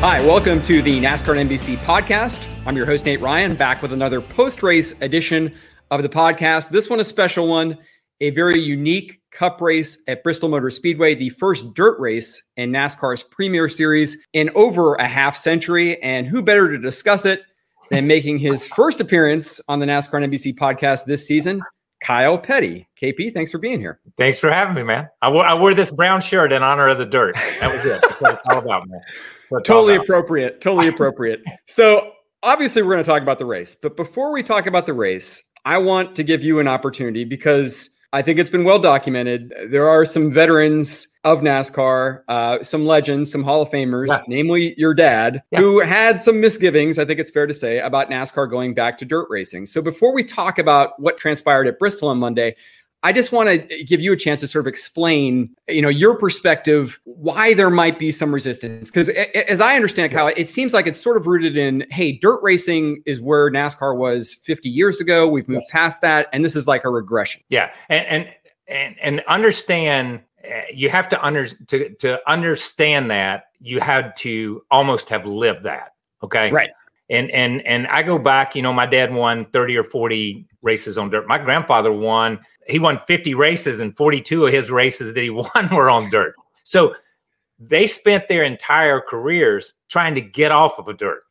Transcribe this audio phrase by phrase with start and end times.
[0.00, 2.44] Hi, welcome to the NASCAR NBC podcast.
[2.66, 5.54] I'm your host, Nate Ryan, back with another post race edition
[5.90, 6.68] of the podcast.
[6.68, 7.78] This one, a special one,
[8.20, 13.22] a very unique cup race at Bristol Motor Speedway, the first dirt race in NASCAR's
[13.22, 16.00] Premier Series in over a half century.
[16.02, 17.42] And who better to discuss it
[17.90, 21.62] than making his first appearance on the NASCAR NBC podcast this season,
[22.06, 22.86] Kyle Petty.
[23.02, 23.98] KP, thanks for being here.
[24.16, 25.08] Thanks for having me, man.
[25.22, 27.34] I wore, wore this brown shirt in honor of the dirt.
[27.58, 28.00] That was it.
[28.00, 29.00] That's what it's all about, man.
[29.64, 30.04] Totally about.
[30.04, 30.60] appropriate.
[30.60, 31.42] Totally appropriate.
[31.66, 32.12] so,
[32.44, 33.74] obviously, we're going to talk about the race.
[33.74, 37.95] But before we talk about the race, I want to give you an opportunity because
[38.16, 39.52] I think it's been well documented.
[39.68, 44.22] There are some veterans of NASCAR, uh, some legends, some Hall of Famers, yeah.
[44.26, 45.60] namely your dad, yeah.
[45.60, 49.04] who had some misgivings, I think it's fair to say, about NASCAR going back to
[49.04, 49.66] dirt racing.
[49.66, 52.56] So before we talk about what transpired at Bristol on Monday,
[53.06, 56.18] I just want to give you a chance to sort of explain, you know, your
[56.18, 58.90] perspective, why there might be some resistance.
[58.90, 62.42] Because as I understand, Kyle, it seems like it's sort of rooted in, hey, dirt
[62.42, 65.28] racing is where NASCAR was 50 years ago.
[65.28, 65.70] We've moved yes.
[65.70, 67.42] past that, and this is like a regression.
[67.48, 68.28] Yeah, and and
[68.66, 74.62] and, and understand eh, you have to under to to understand that you had to
[74.72, 75.94] almost have lived that.
[76.24, 76.70] Okay, right
[77.08, 80.98] and and and I go back, you know, my dad won 30 or 40 races
[80.98, 81.28] on dirt.
[81.28, 85.68] My grandfather won he won 50 races and 42 of his races that he won
[85.72, 86.34] were on dirt.
[86.64, 86.94] So
[87.58, 91.22] they spent their entire careers trying to get off of a dirt.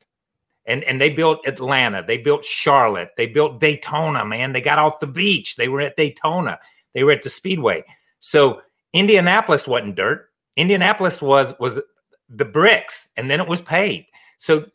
[0.67, 4.51] And, and they built Atlanta, they built Charlotte, they built Daytona, man.
[4.51, 5.57] They got off the beach.
[5.57, 6.59] They were at Daytona,
[6.93, 7.83] they were at the Speedway.
[8.19, 8.61] So
[8.93, 10.29] Indianapolis wasn't dirt.
[10.57, 11.79] Indianapolis was was
[12.29, 14.07] the bricks, and then it was paved.
[14.37, 14.65] So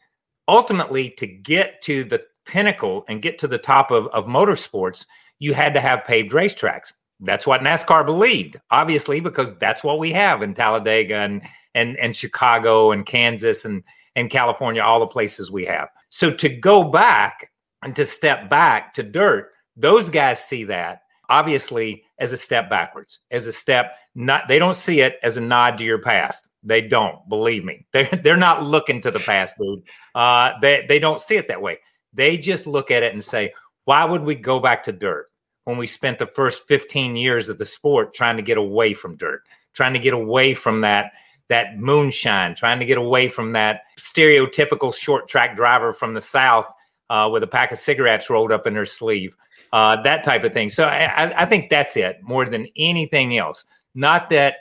[0.46, 5.06] ultimately, to get to the pinnacle and get to the top of, of motorsports,
[5.40, 6.92] you had to have paved racetracks.
[7.18, 11.42] That's what NASCAR believed, obviously, because that's what we have in Talladega and
[11.74, 13.82] and and Chicago and Kansas and
[14.14, 15.88] and California, all the places we have.
[16.10, 17.50] So to go back
[17.82, 23.20] and to step back to dirt, those guys see that obviously as a step backwards,
[23.30, 26.46] as a step not they don't see it as a nod to your past.
[26.62, 27.86] They don't, believe me.
[27.92, 29.82] They're they're not looking to the past, dude.
[30.14, 31.78] Uh, they they don't see it that way.
[32.12, 35.29] They just look at it and say, why would we go back to dirt?
[35.64, 39.16] When we spent the first 15 years of the sport trying to get away from
[39.16, 41.12] dirt, trying to get away from that
[41.48, 46.72] that moonshine, trying to get away from that stereotypical short track driver from the south
[47.10, 49.34] uh, with a pack of cigarettes rolled up in her sleeve,
[49.72, 50.70] uh, that type of thing.
[50.70, 53.64] So I, I think that's it more than anything else.
[53.96, 54.58] Not that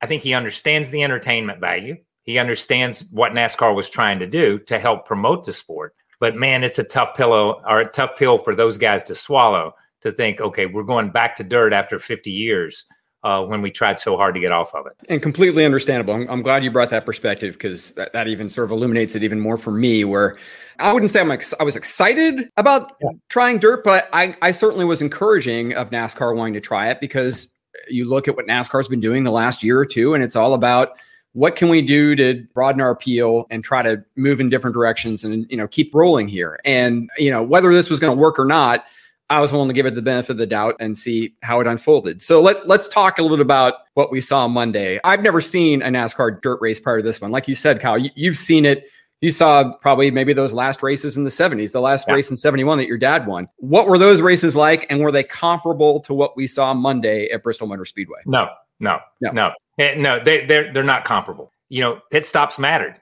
[0.00, 1.96] I think he understands the entertainment value.
[2.24, 5.94] He understands what NASCAR was trying to do to help promote the sport.
[6.18, 9.74] But man, it's a tough pillow or a tough pill for those guys to swallow
[10.02, 12.84] to think, okay, we're going back to dirt after 50 years.
[13.24, 14.94] Uh, when we tried so hard to get off of it.
[15.08, 16.12] And completely understandable.
[16.12, 19.22] I'm, I'm glad you brought that perspective because that, that, even sort of illuminates it
[19.22, 20.02] even more for me.
[20.02, 20.36] Where
[20.80, 23.10] I wouldn't say I'm ex- I was excited about yeah.
[23.28, 27.56] trying dirt, but I, I certainly was encouraging of NASCAR wanting to try it because
[27.88, 30.54] you look at what NASCAR's been doing the last year or two, and it's all
[30.54, 30.98] about
[31.32, 35.24] what can we do to broaden our appeal and try to move in different directions
[35.24, 36.58] and you know keep rolling here.
[36.64, 38.84] And you know whether this was going to work or not
[39.32, 41.66] I was willing to give it the benefit of the doubt and see how it
[41.66, 42.20] unfolded.
[42.20, 45.00] So let, let's talk a little bit about what we saw Monday.
[45.04, 47.30] I've never seen a NASCAR dirt race prior to this one.
[47.30, 48.90] Like you said, Kyle, you, have seen it.
[49.22, 52.14] You saw probably maybe those last races in the 70s, the last yeah.
[52.14, 53.48] race in 71 that your dad won.
[53.56, 54.86] What were those races like?
[54.90, 58.18] And were they comparable to what we saw Monday at Bristol Motor Speedway?
[58.26, 58.50] No,
[58.80, 59.52] no, no, no.
[59.78, 61.52] Eh, no they, they're, they're not comparable.
[61.70, 63.00] You know, pit stops mattered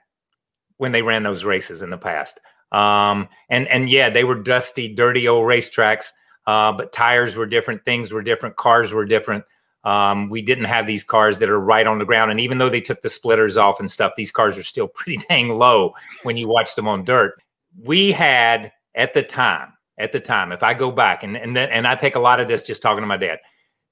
[0.77, 2.39] when they ran those races in the past.
[2.71, 6.11] Um, and and yeah, they were dusty, dirty old racetracks.
[6.51, 9.45] Uh, but tires were different, things were different, cars were different.
[9.85, 12.29] Um, we didn't have these cars that are right on the ground.
[12.29, 15.23] And even though they took the splitters off and stuff, these cars are still pretty
[15.29, 15.93] dang low
[16.23, 17.41] when you watch them on dirt.
[17.81, 21.87] We had at the time, at the time, if I go back and and and
[21.87, 23.39] I take a lot of this just talking to my dad,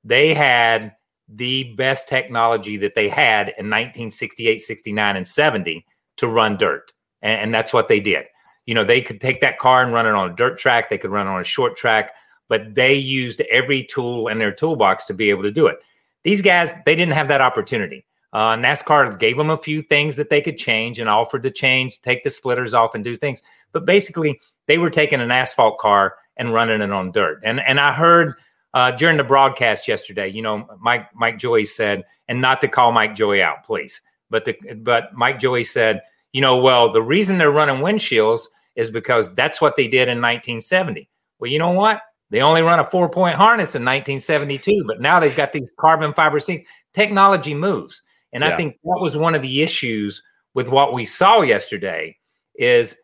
[0.03, 0.95] they had
[1.29, 5.85] the best technology that they had in 1968, 69, and 70
[6.17, 6.91] to run dirt.
[7.21, 8.25] And, and that's what they did.
[8.65, 10.97] You know, they could take that car and run it on a dirt track, they
[10.97, 12.11] could run it on a short track,
[12.50, 15.78] but they used every tool in their toolbox to be able to do it.
[16.24, 18.06] These guys, they didn't have that opportunity.
[18.34, 22.01] Uh, NASCAR gave them a few things that they could change and offered to change,
[22.01, 23.42] take the splitters off and do things.
[23.72, 27.40] But basically, they were taking an asphalt car and running it on dirt.
[27.44, 28.36] And and I heard
[28.74, 32.92] uh, during the broadcast yesterday, you know, Mike Mike Joy said, and not to call
[32.92, 37.38] Mike Joy out, please, but the but Mike Joy said, you know, well, the reason
[37.38, 41.10] they're running windshields is because that's what they did in 1970.
[41.40, 42.02] Well, you know what?
[42.30, 46.14] They only run a four point harness in 1972, but now they've got these carbon
[46.14, 46.70] fiber seats.
[46.94, 48.04] Technology moves.
[48.34, 48.50] And yeah.
[48.50, 50.22] I think that was one of the issues
[50.54, 52.18] with what we saw yesterday
[52.56, 52.98] is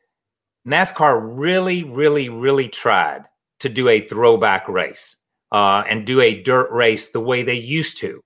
[0.68, 3.26] NASCAR really, really, really tried
[3.60, 5.16] to do a throwback race
[5.52, 8.22] uh, and do a dirt race the way they used to,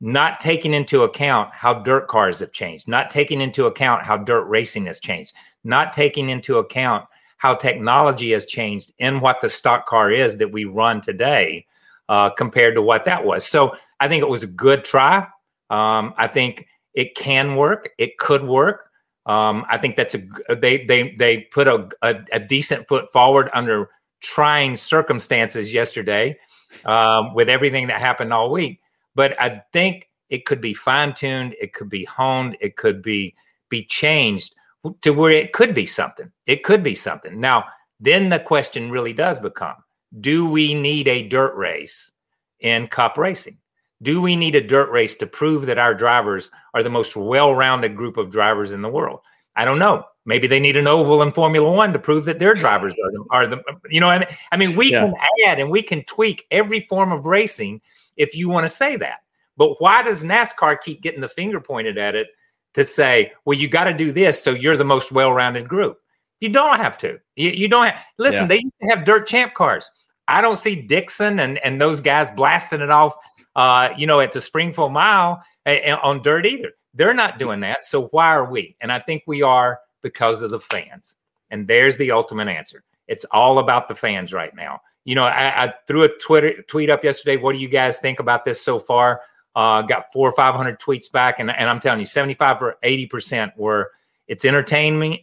[0.00, 4.44] not taking into account how dirt cars have changed, not taking into account how dirt
[4.44, 7.04] racing has changed, not taking into account
[7.44, 11.66] how technology has changed in what the stock car is that we run today
[12.08, 13.46] uh, compared to what that was.
[13.46, 15.26] So I think it was a good try.
[15.68, 17.90] Um, I think it can work.
[17.98, 18.88] It could work.
[19.26, 20.22] Um, I think that's a
[20.56, 23.90] they they they put a, a, a decent foot forward under
[24.22, 26.38] trying circumstances yesterday
[26.86, 28.80] um, with everything that happened all week.
[29.14, 31.54] But I think it could be fine tuned.
[31.60, 32.56] It could be honed.
[32.62, 33.34] It could be
[33.68, 34.54] be changed
[35.02, 36.30] to where it could be something.
[36.46, 37.40] It could be something.
[37.40, 37.64] Now,
[38.00, 39.76] then the question really does become:
[40.20, 42.12] Do we need a dirt race
[42.60, 43.58] in Cup racing?
[44.02, 47.96] Do we need a dirt race to prove that our drivers are the most well-rounded
[47.96, 49.20] group of drivers in the world?
[49.56, 50.04] I don't know.
[50.26, 53.24] Maybe they need an oval in Formula One to prove that their drivers are the,
[53.30, 55.04] are the you know, I mean, I mean, we yeah.
[55.04, 55.14] can
[55.46, 57.80] add and we can tweak every form of racing
[58.16, 59.18] if you want to say that.
[59.56, 62.28] But why does NASCAR keep getting the finger pointed at it
[62.74, 65.98] to say, well, you got to do this so you're the most well-rounded group?
[66.40, 67.18] You don't have to.
[67.36, 68.04] You, you don't have.
[68.18, 68.48] Listen, yeah.
[68.48, 69.90] they used to have dirt champ cars.
[70.28, 73.14] I don't see Dixon and and those guys blasting it off,
[73.56, 76.72] uh, you know, at the Springfield Mile uh, on dirt either.
[76.94, 77.84] They're not doing that.
[77.84, 78.76] So why are we?
[78.80, 81.16] And I think we are because of the fans.
[81.50, 82.82] And there's the ultimate answer.
[83.06, 84.80] It's all about the fans right now.
[85.04, 87.36] You know, I, I threw a Twitter tweet up yesterday.
[87.36, 89.20] What do you guys think about this so far?
[89.56, 92.76] Uh, got four or five hundred tweets back, and, and I'm telling you, 75 or
[92.82, 93.92] 80 percent were
[94.26, 95.18] it's entertaining.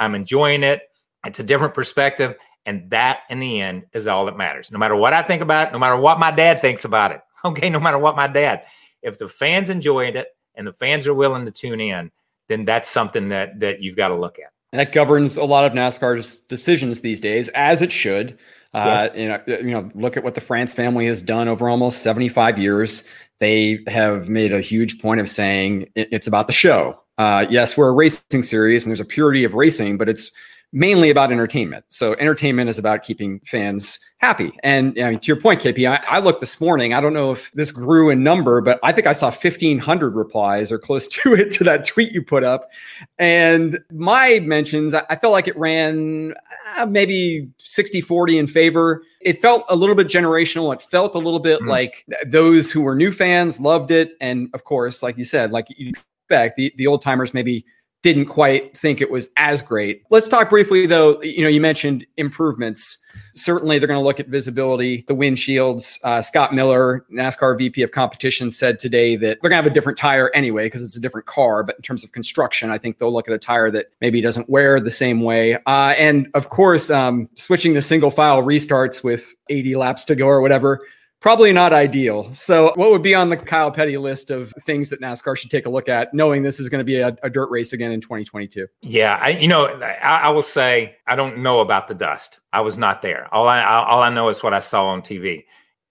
[0.00, 0.82] I'm enjoying it.
[1.24, 2.34] It's a different perspective,
[2.66, 4.70] and that in the end is all that matters.
[4.70, 7.20] No matter what I think about it, no matter what my dad thinks about it.
[7.44, 8.62] Okay, no matter what my dad.
[9.02, 12.12] If the fans enjoyed it and the fans are willing to tune in,
[12.48, 14.52] then that's something that that you've got to look at.
[14.70, 18.38] That governs a lot of NASCAR's decisions these days, as it should.
[18.72, 19.16] Uh, yes.
[19.16, 22.60] you know, you know, look at what the France family has done over almost 75
[22.60, 23.08] years.
[23.42, 27.00] They have made a huge point of saying it's about the show.
[27.18, 30.30] Uh, yes, we're a racing series and there's a purity of racing, but it's
[30.72, 31.84] mainly about entertainment.
[31.90, 34.52] So entertainment is about keeping fans happy.
[34.62, 36.94] And I mean, to your point, KP, I, I, looked this morning.
[36.94, 40.72] I don't know if this grew in number, but I think I saw 1,500 replies
[40.72, 42.70] or close to it to that tweet you put up.
[43.18, 46.34] And my mentions, I, I felt like it ran
[46.78, 49.02] uh, maybe 60 40 in favor.
[49.20, 50.72] It felt a little bit generational.
[50.72, 51.68] It felt a little bit mm-hmm.
[51.68, 54.12] like those who were new fans loved it.
[54.20, 57.66] And of course, like you said, like you expect, the, the old timers maybe
[58.02, 60.02] didn't quite think it was as great.
[60.10, 61.22] Let's talk briefly though.
[61.22, 62.98] You know, you mentioned improvements.
[63.34, 65.98] Certainly, they're going to look at visibility, the windshields.
[66.04, 69.74] Uh, Scott Miller, NASCAR VP of competition, said today that they're going to have a
[69.74, 71.62] different tire anyway because it's a different car.
[71.62, 74.50] But in terms of construction, I think they'll look at a tire that maybe doesn't
[74.50, 75.54] wear the same way.
[75.66, 80.26] Uh, and of course, um, switching to single file restarts with 80 laps to go
[80.26, 80.82] or whatever
[81.22, 82.30] probably not ideal.
[82.34, 85.64] So, what would be on the Kyle Petty list of things that NASCAR should take
[85.64, 88.00] a look at, knowing this is going to be a, a dirt race again in
[88.00, 88.66] 2022?
[88.82, 92.40] Yeah, I, you know, I, I, will say I don't know about the dust.
[92.52, 93.32] I was not there.
[93.32, 95.44] All I all I know is what I saw on TV,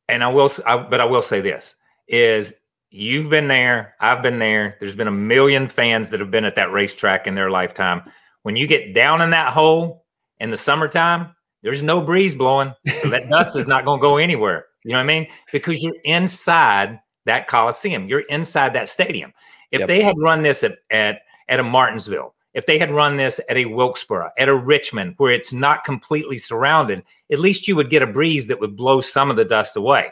[0.07, 0.51] and I will.
[0.65, 1.73] I, but I will say this:
[2.07, 2.53] is
[2.91, 4.75] you've been there, I've been there.
[4.79, 8.03] There's been a million fans that have been at that racetrack in their lifetime.
[8.43, 10.05] When you get down in that hole
[10.39, 14.17] in the summertime, there's no breeze blowing, so that dust is not going to go
[14.17, 14.65] anywhere.
[14.83, 15.27] You know what I mean?
[15.51, 19.33] Because you're inside that Coliseum, you're inside that stadium.
[19.71, 19.87] If yep.
[19.87, 23.57] they had run this at, at, at a Martinsville, if they had run this at
[23.57, 28.01] a Wilkesboro, at a Richmond, where it's not completely surrounded, at least you would get
[28.01, 30.11] a breeze that would blow some of the dust away.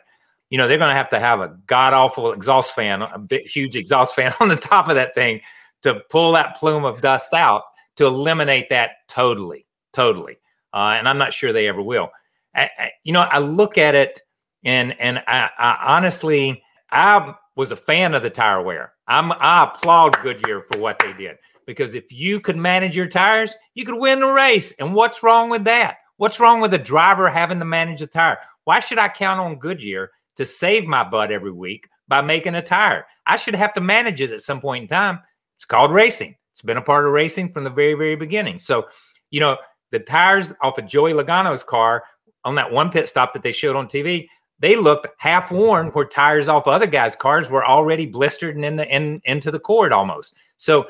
[0.49, 3.47] You know, they're going to have to have a god awful exhaust fan, a big,
[3.47, 5.41] huge exhaust fan on the top of that thing
[5.81, 7.63] to pull that plume of dust out
[7.97, 10.37] to eliminate that totally, totally.
[10.73, 12.09] Uh, and I'm not sure they ever will.
[12.55, 14.21] I, I, you know, I look at it
[14.63, 18.93] and and I, I honestly, I was a fan of the tire wear.
[19.07, 23.55] I'm I applaud Goodyear for what they did because if you could manage your tires,
[23.73, 24.71] you could win the race.
[24.79, 25.97] And what's wrong with that?
[26.17, 28.39] What's wrong with a driver having to manage a tire?
[28.65, 32.61] Why should I count on Goodyear to save my butt every week by making a
[32.61, 33.05] tire?
[33.25, 35.19] I should have to manage it at some point in time.
[35.57, 36.35] It's called racing.
[36.53, 38.59] It's been a part of racing from the very, very beginning.
[38.59, 38.87] So,
[39.29, 39.57] you know,
[39.91, 42.03] the tires off of Joey Logano's car
[42.43, 44.27] on that one pit stop that they showed on TV,
[44.59, 48.75] they looked half worn where tires off other guys' cars were already blistered and in
[48.75, 50.35] the in, into the cord almost.
[50.57, 50.87] So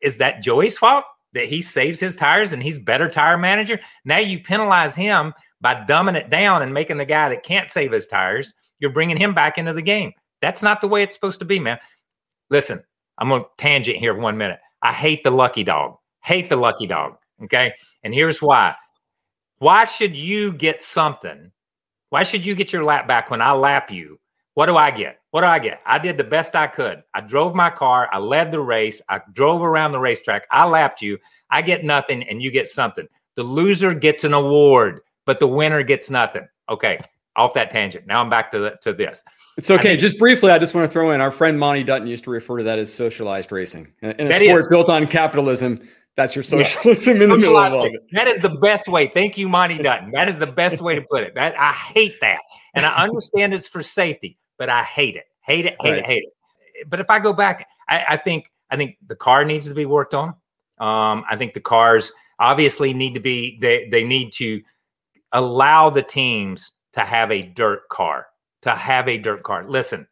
[0.00, 3.80] is that Joey's fault that he saves his tires and he's better tire manager?
[4.04, 7.92] Now you penalize him by dumbing it down and making the guy that can't save
[7.92, 10.12] his tires, you're bringing him back into the game.
[10.40, 11.78] That's not the way it's supposed to be, man.
[12.50, 12.82] Listen,
[13.18, 14.60] I'm going to tangent here for one minute.
[14.82, 15.96] I hate the lucky dog.
[16.22, 17.16] Hate the lucky dog.
[17.44, 17.72] Okay.
[18.02, 18.74] And here's why.
[19.58, 21.50] Why should you get something?
[22.10, 24.18] Why should you get your lap back when I lap you
[24.56, 25.20] what do I get?
[25.32, 25.82] What do I get?
[25.84, 27.02] I did the best I could.
[27.12, 28.08] I drove my car.
[28.10, 29.02] I led the race.
[29.06, 30.46] I drove around the racetrack.
[30.50, 31.18] I lapped you.
[31.50, 33.06] I get nothing and you get something.
[33.34, 36.48] The loser gets an award, but the winner gets nothing.
[36.70, 36.98] Okay,
[37.36, 38.06] off that tangent.
[38.06, 39.22] Now I'm back to the, to this.
[39.58, 39.90] It's okay.
[39.90, 42.30] Think, just briefly, I just want to throw in our friend Monty Dutton used to
[42.30, 43.92] refer to that as socialized racing.
[44.00, 44.68] In a sport is.
[44.68, 47.22] built on capitalism, that's your socialism yeah.
[47.24, 47.92] in the middle of it.
[48.12, 49.08] That is the best way.
[49.08, 50.10] Thank you, Monty Dutton.
[50.12, 51.34] That is the best way to put it.
[51.34, 52.40] That I hate that,
[52.74, 55.98] and I understand it's for safety but I hate it, hate it, hate right.
[55.98, 56.88] it, hate it.
[56.88, 59.86] But if I go back, I, I, think I think the car needs to be
[59.86, 60.30] worked on.
[60.78, 64.60] Um, I think the cars obviously need to be they they need to
[65.32, 68.26] allow the teams to have a dirt car
[68.62, 69.66] to have a dirt car.
[69.66, 70.06] Listen,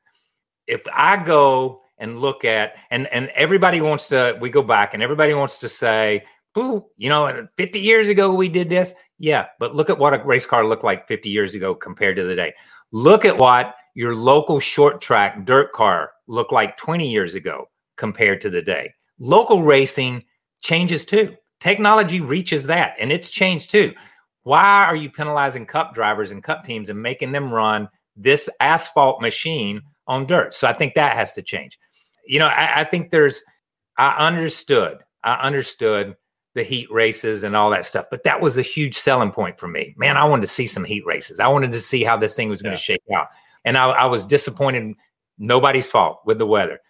[0.67, 5.03] if I go and look at and and everybody wants to we go back and
[5.03, 6.25] everybody wants to say
[6.57, 10.25] Ooh, you know 50 years ago we did this yeah but look at what a
[10.25, 12.55] race car looked like 50 years ago compared to the day
[12.93, 18.41] look at what your local short track dirt car looked like 20 years ago compared
[18.41, 18.93] to the day.
[19.19, 20.25] Local racing
[20.61, 21.35] changes too.
[21.61, 23.95] Technology reaches that and it's changed too.
[24.43, 29.23] Why are you penalizing cup drivers and cup teams and making them run this asphalt
[29.23, 30.55] machine on dirt?
[30.55, 31.79] So I think that has to change.
[32.27, 33.43] You know, I, I think there's,
[33.97, 36.17] I understood, I understood
[36.55, 38.07] the heat races and all that stuff.
[38.11, 39.95] But that was a huge selling point for me.
[39.97, 41.41] Man, I wanted to see some heat races.
[41.41, 43.29] I wanted to see how this thing was going to shake out.
[43.65, 44.95] And I, I, was disappointed.
[45.39, 46.81] Nobody's fault with the weather.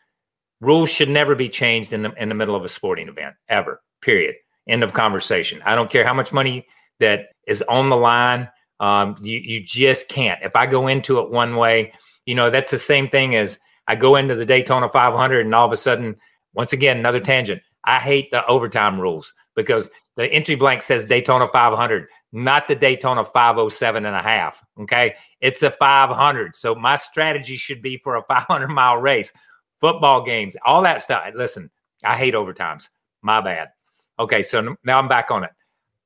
[0.61, 3.81] Rules should never be changed in the in the middle of a sporting event ever.
[4.01, 4.35] Period.
[4.69, 5.61] End of conversation.
[5.65, 6.67] I don't care how much money
[7.01, 8.49] that is on the line.
[8.81, 10.43] Um, you you just can't.
[10.43, 11.93] If I go into it one way,
[12.27, 15.67] you know that's the same thing as I go into the Daytona 500 and all
[15.67, 16.17] of a sudden,
[16.55, 17.63] once again, another tangent.
[17.85, 23.25] I hate the overtime rules because the entry blank says Daytona 500, not the Daytona
[23.25, 24.63] 507 and a half.
[24.81, 25.15] Okay.
[25.41, 26.55] It's a 500.
[26.55, 29.33] So my strategy should be for a 500 mile race,
[29.81, 31.25] football games, all that stuff.
[31.35, 31.71] Listen,
[32.05, 32.89] I hate overtimes.
[33.23, 33.71] My bad.
[34.19, 34.43] Okay.
[34.43, 35.51] So now I'm back on it.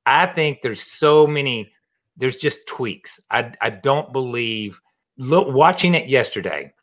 [0.05, 1.71] I think there's so many,
[2.17, 3.19] there's just tweaks.
[3.29, 4.81] I, I don't believe,
[5.17, 6.73] look, watching it yesterday,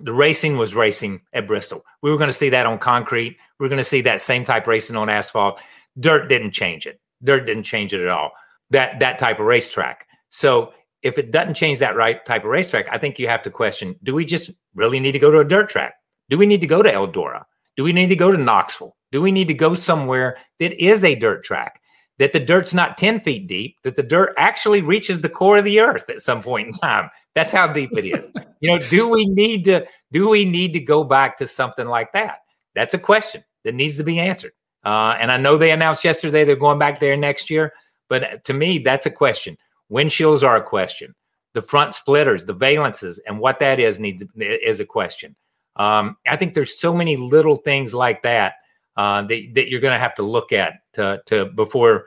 [0.00, 1.84] the racing was racing at Bristol.
[2.02, 3.38] We were going to see that on concrete.
[3.58, 5.60] We are going to see that same type racing on asphalt.
[5.98, 7.00] Dirt didn't change it.
[7.24, 8.32] Dirt didn't change it at all.
[8.70, 10.06] That that type of racetrack.
[10.30, 13.50] So if it doesn't change that right type of racetrack, I think you have to
[13.50, 15.94] question: Do we just really need to go to a dirt track?
[16.28, 17.44] Do we need to go to Eldora?
[17.76, 18.96] Do we need to go to Knoxville?
[19.12, 21.80] Do we need to go somewhere that is a dirt track?
[22.18, 25.64] That the dirt's not 10 feet deep, that the dirt actually reaches the core of
[25.64, 27.10] the earth at some point in time.
[27.34, 28.30] That's how deep it is.
[28.60, 32.12] you know, do we need to do we need to go back to something like
[32.12, 32.38] that?
[32.74, 34.52] That's a question that needs to be answered.
[34.84, 37.72] Uh, and I know they announced yesterday they're going back there next year,
[38.08, 39.58] but to me, that's a question.
[39.90, 41.14] Windshields are a question.
[41.54, 45.34] The front splitters, the valances, and what that is needs is a question.
[45.76, 48.54] Um, I think there's so many little things like that
[48.96, 52.06] uh, that, that you're going to have to look at to, to before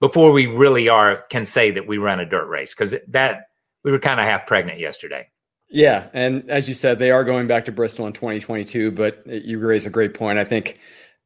[0.00, 3.48] before we really are can say that we ran a dirt race because that
[3.84, 5.28] we were kind of half pregnant yesterday.
[5.70, 8.92] Yeah, and as you said, they are going back to Bristol in 2022.
[8.92, 10.38] But you raise a great point.
[10.38, 10.78] I think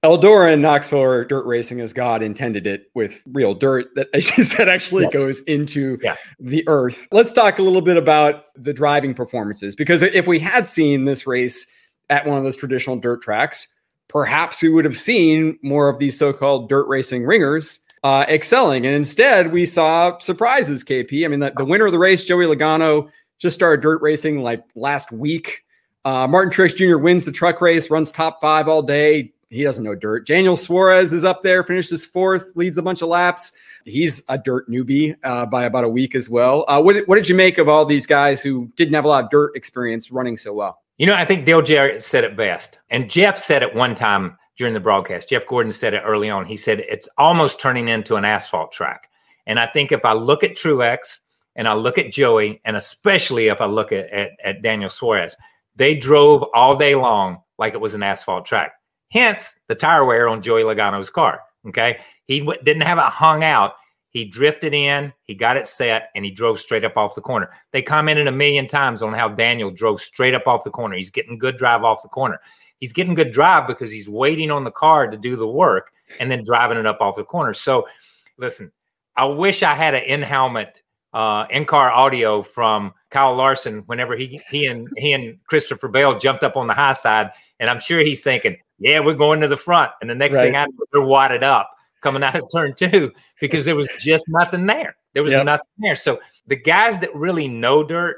[0.03, 4.37] Eldora and Knoxville are dirt racing as God intended it with real dirt that, as
[4.37, 5.13] you said, actually yep.
[5.13, 6.17] goes into yeah.
[6.41, 7.07] the earth.
[7.13, 11.27] Let's talk a little bit about the driving performances because if we had seen this
[11.27, 11.73] race
[12.11, 13.69] at one of those traditional dirt tracks,
[14.13, 18.85] perhaps we would have seen more of these so-called dirt racing ringers uh, excelling.
[18.85, 20.85] And instead, we saw surprises.
[20.85, 21.25] KP.
[21.25, 24.63] I mean, the, the winner of the race, Joey Logano, just started dirt racing like
[24.75, 25.65] last week.
[26.05, 26.99] Uh, Martin Truex Jr.
[26.99, 29.33] wins the truck race, runs top five all day.
[29.51, 30.27] He doesn't know dirt.
[30.27, 33.57] Daniel Suarez is up there, finishes fourth, leads a bunch of laps.
[33.85, 36.65] He's a dirt newbie uh, by about a week as well.
[36.69, 39.25] Uh, what, what did you make of all these guys who didn't have a lot
[39.25, 40.82] of dirt experience running so well?
[40.99, 42.79] You know, I think Dale Jarrett said it best.
[42.91, 45.29] And Jeff said it one time during the broadcast.
[45.29, 46.47] Jeff Gordon said it early on.
[46.47, 49.09] He said it's almost turning into an asphalt track.
[49.47, 51.19] And I think if I look at Truex
[51.57, 55.37] and I look at Joey, and especially if I look at, at, at Daniel Suarez,
[55.75, 58.73] they drove all day long like it was an asphalt track.
[59.11, 61.41] Hence the tire wear on Joey Logano's car.
[61.69, 62.01] Okay.
[62.27, 63.75] He w- didn't have it hung out.
[64.13, 67.49] He drifted in, he got it set, and he drove straight up off the corner.
[67.73, 70.97] They commented a million times on how Daniel drove straight up off the corner.
[70.97, 72.39] He's getting good drive off the corner.
[72.79, 76.31] He's getting good drive because he's waiting on the car to do the work and
[76.31, 77.55] then driving it up off the corner.
[77.55, 77.89] So,
[78.37, 78.71] listen,
[79.17, 80.83] I wish I had an in helmet,
[81.15, 86.19] uh, in car audio from Kyle Larson whenever he he and he and Christopher Bell
[86.19, 89.49] jumped up on the high side, and I'm sure he's thinking, "Yeah, we're going to
[89.49, 90.45] the front," and the next right.
[90.45, 91.71] thing I know, they're wadded up
[92.03, 94.97] coming out of turn two because there was just nothing there.
[95.15, 95.47] There was yep.
[95.47, 95.97] nothing there.
[95.97, 98.17] So the guys that really know dirt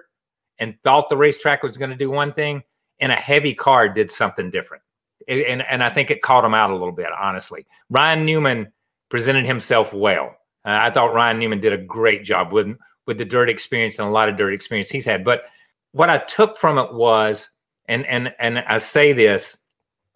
[0.58, 2.62] and thought the racetrack was going to do one thing
[2.98, 4.82] in a heavy car did something different.
[5.28, 7.66] And, and I think it caught him out a little bit, honestly.
[7.88, 8.72] Ryan Newman
[9.08, 10.36] presented himself well.
[10.64, 12.76] Uh, I thought Ryan Newman did a great job with,
[13.06, 15.24] with the dirt experience and a lot of dirt experience he's had.
[15.24, 15.44] But
[15.92, 17.50] what I took from it was,
[17.86, 19.58] and and and I say this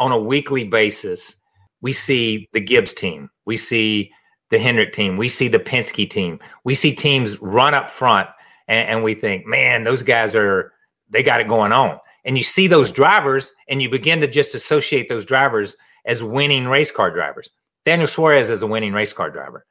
[0.00, 1.36] on a weekly basis,
[1.80, 4.12] we see the Gibbs team, we see
[4.50, 8.28] the Hendrick team, we see the Penske team, we see teams run up front,
[8.68, 10.72] and, and we think, man, those guys are
[11.08, 11.98] they got it going on.
[12.26, 16.68] And you see those drivers, and you begin to just associate those drivers as winning
[16.68, 17.50] race car drivers.
[17.86, 19.64] Daniel Suarez is a winning race car driver.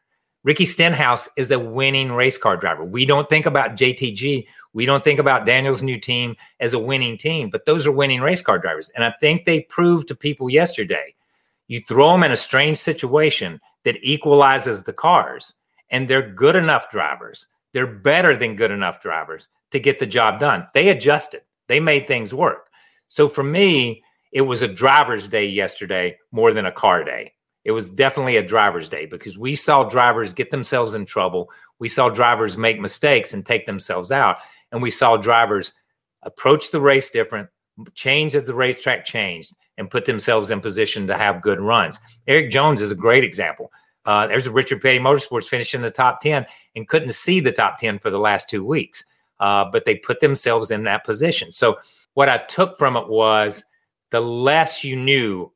[0.44, 2.84] Ricky Stenhouse is a winning race car driver.
[2.84, 4.48] We don't think about JTG.
[4.74, 8.22] We don't think about Daniel's new team as a winning team, but those are winning
[8.22, 8.90] race car drivers.
[8.96, 11.14] And I think they proved to people yesterday
[11.68, 15.54] you throw them in a strange situation that equalizes the cars,
[15.92, 17.48] and they're good enough drivers.
[17.72, 20.68] They're better than good enough drivers to get the job done.
[20.74, 22.68] They adjusted, they made things work.
[23.08, 27.32] So for me, it was a driver's day yesterday more than a car day.
[27.64, 31.50] It was definitely a driver's day because we saw drivers get themselves in trouble.
[31.80, 34.40] We saw drivers make mistakes and take themselves out.
[34.74, 35.72] And we saw drivers
[36.24, 37.48] approach the race different,
[37.94, 42.00] change as the racetrack changed and put themselves in position to have good runs.
[42.28, 43.72] Erik Jones is a great example.
[44.06, 47.78] Uh, there's a Richard Petty Motorsports finishing the top 10 and couldn't see the top
[47.78, 49.04] 10 for the last two weeks,
[49.40, 51.52] uh, but they put themselves in that position.
[51.52, 51.78] So,
[52.14, 53.64] what I took from it was
[54.10, 55.52] the less you knew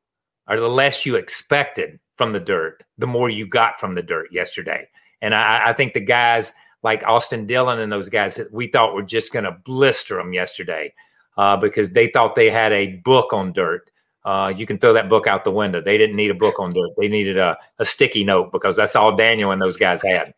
[0.48, 4.28] or the less you expected from the dirt, the more you got from the dirt
[4.32, 4.88] yesterday.
[5.22, 6.52] And I, I think the guys
[6.84, 10.34] like Austin Dillon and those guys that we thought were just going to blister them
[10.34, 10.94] yesterday
[11.38, 13.92] uh, because they thought they had a book on dirt
[14.24, 15.82] uh, you can throw that book out the window.
[15.82, 16.92] They didn't need a book on dirt.
[16.98, 20.34] They needed a, a sticky note because that's all Daniel and those guys had.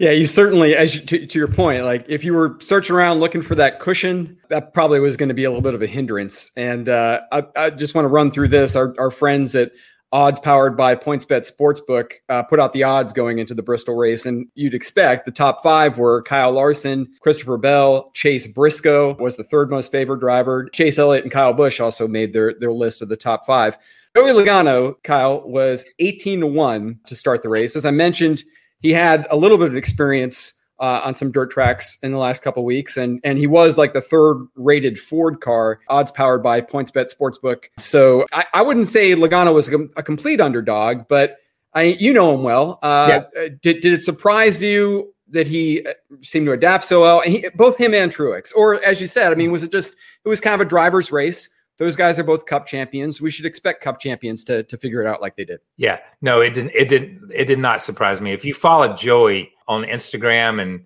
[0.00, 3.20] yeah, you certainly, as you, to, to, your point, like if you were searching around
[3.20, 5.86] looking for that cushion, that probably was going to be a little bit of a
[5.86, 6.50] hindrance.
[6.56, 8.74] And uh, I, I, just want to run through this.
[8.74, 9.72] Our, our friends at
[10.12, 14.26] odds powered by PointsBet Sportsbook uh, put out the odds going into the Bristol race.
[14.26, 19.44] And you'd expect the top five were Kyle Larson, Christopher Bell, Chase Briscoe was the
[19.44, 20.68] third most favored driver.
[20.68, 23.78] Chase Elliott and Kyle Busch also made their, their list of the top five.
[24.14, 27.74] Joey Logano, Kyle, was 18 to 1 to start the race.
[27.74, 28.44] As I mentioned,
[28.80, 32.42] he had a little bit of experience uh, on some dirt tracks in the last
[32.42, 36.60] couple weeks, and and he was like the third rated Ford car, odds powered by
[36.60, 37.66] PointsBet Sportsbook.
[37.78, 41.36] So I, I wouldn't say Logano was a, complete underdog, but
[41.72, 42.80] I you know him well.
[42.82, 43.48] Uh, yeah.
[43.62, 47.20] Did did it surprise you that he uh, seemed to adapt so well?
[47.20, 49.94] And he, both him and Truex, or as you said, I mean, was it just
[50.24, 51.48] it was kind of a driver's race?
[51.78, 53.20] those guys are both cup champions.
[53.20, 55.60] We should expect cup champions to to figure it out like they did.
[55.76, 55.98] Yeah.
[56.20, 58.32] No, it didn't it didn't it did not surprise me.
[58.32, 60.84] If you follow Joey on Instagram and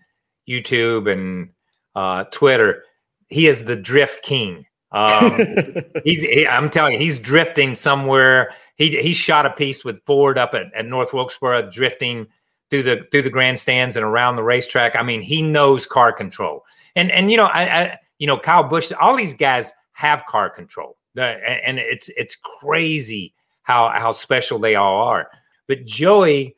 [0.48, 1.50] YouTube and
[1.94, 2.84] uh, Twitter,
[3.28, 4.66] he is the drift king.
[4.92, 5.38] Um,
[6.04, 8.52] he's he, I'm telling you, he's drifting somewhere.
[8.76, 12.26] He he shot a piece with Ford up at, at North Wilkesboro, drifting
[12.70, 14.96] through the through the grandstands and around the racetrack.
[14.96, 16.64] I mean, he knows car control.
[16.94, 20.50] And and you know, I, I you know, Kyle Busch, all these guys have car
[20.50, 20.96] control.
[21.16, 25.30] And it's it's crazy how how special they all are.
[25.66, 26.55] But Joey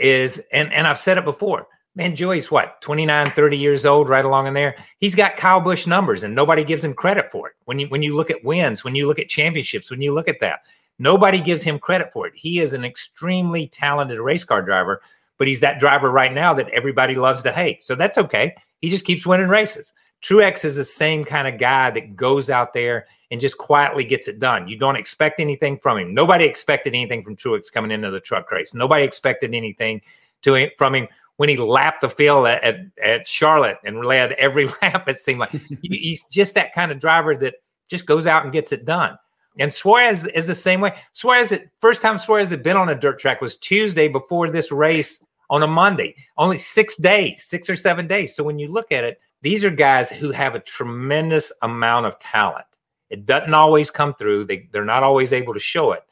[0.00, 1.66] is and and I've said it before.
[1.96, 4.76] Man, Joey's what, 29, 30 years old, right along in there.
[5.00, 7.54] He's got Kyle Busch numbers and nobody gives him credit for it.
[7.64, 10.28] When you when you look at wins, when you look at championships, when you look
[10.28, 10.60] at that.
[11.00, 12.34] Nobody gives him credit for it.
[12.36, 15.00] He is an extremely talented race car driver,
[15.38, 17.82] but he's that driver right now that everybody loves to hate.
[17.82, 18.54] So that's okay.
[18.82, 19.94] He just keeps winning races.
[20.22, 24.28] Truex is the same kind of guy that goes out there and just quietly gets
[24.28, 24.68] it done.
[24.68, 26.14] You don't expect anything from him.
[26.14, 28.74] Nobody expected anything from Truex coming into the truck race.
[28.74, 30.02] Nobody expected anything
[30.42, 34.66] to from him when he lapped the field at, at, at Charlotte and led every
[34.82, 35.08] lap.
[35.08, 35.50] It seemed like
[35.82, 37.54] he's just that kind of driver that
[37.88, 39.18] just goes out and gets it done.
[39.58, 40.94] And Suarez is the same way.
[41.12, 45.24] Suarez, first time Suarez had been on a dirt track was Tuesday before this race
[45.48, 46.14] on a Monday.
[46.36, 48.34] Only six days, six or seven days.
[48.34, 52.18] So when you look at it, these are guys who have a tremendous amount of
[52.18, 52.66] talent.
[53.08, 54.44] It doesn't always come through.
[54.44, 56.02] They they're not always able to show it.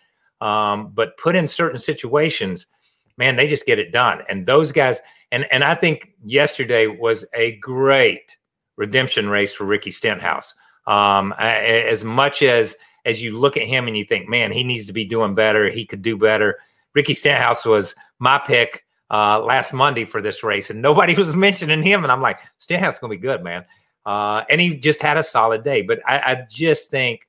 [0.40, 2.66] Um, but put in certain situations,
[3.16, 4.22] man, they just get it done.
[4.28, 8.36] And those guys, and and I think yesterday was a great
[8.76, 10.54] redemption race for Ricky Stenhouse.
[10.86, 14.86] Um, as much as as you look at him and you think, man, he needs
[14.86, 15.70] to be doing better.
[15.70, 16.58] He could do better.
[16.94, 21.82] Ricky Stenhouse was my pick uh, last Monday for this race, and nobody was mentioning
[21.82, 22.02] him.
[22.02, 23.64] And I'm like, Stenhouse going to be good, man.
[24.06, 25.82] Uh, and he just had a solid day.
[25.82, 27.28] But I, I just think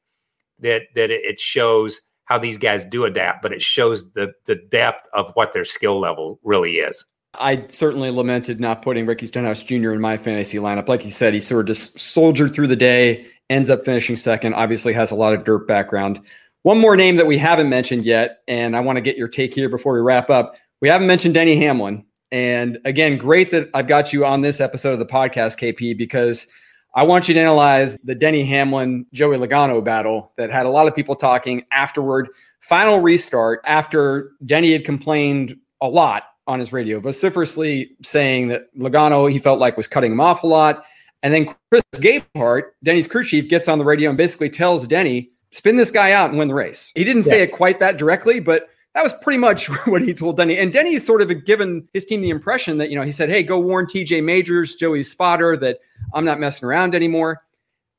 [0.60, 5.08] that that it shows how these guys do adapt, but it shows the the depth
[5.14, 7.06] of what their skill level really is.
[7.40, 9.92] I certainly lamented not putting Ricky Stenhouse Jr.
[9.92, 10.88] in my fantasy lineup.
[10.88, 14.54] Like you said, he sort of just soldiered through the day, ends up finishing second.
[14.56, 16.22] Obviously, has a lot of dirt background.
[16.64, 19.54] One more name that we haven't mentioned yet, and I want to get your take
[19.54, 20.56] here before we wrap up.
[20.82, 22.06] We haven't mentioned Denny Hamlin.
[22.32, 26.48] And again, great that I've got you on this episode of the podcast, KP, because
[26.96, 30.88] I want you to analyze the Denny Hamlin Joey Logano battle that had a lot
[30.88, 32.30] of people talking afterward.
[32.62, 39.32] Final restart after Denny had complained a lot on his radio, vociferously saying that Logano
[39.32, 40.84] he felt like was cutting him off a lot.
[41.22, 45.32] And then Chris Gabehart, Denny's crew chief, gets on the radio and basically tells Denny,
[45.52, 46.92] spin this guy out and win the race.
[46.96, 47.32] He didn't yeah.
[47.32, 50.58] say it quite that directly, but that was pretty much what he told Denny.
[50.58, 53.44] And Denny sort of given his team the impression that, you know, he said, Hey,
[53.44, 55.80] go warn TJ Majors, Joey's spotter, that
[56.14, 57.42] I'm not messing around anymore.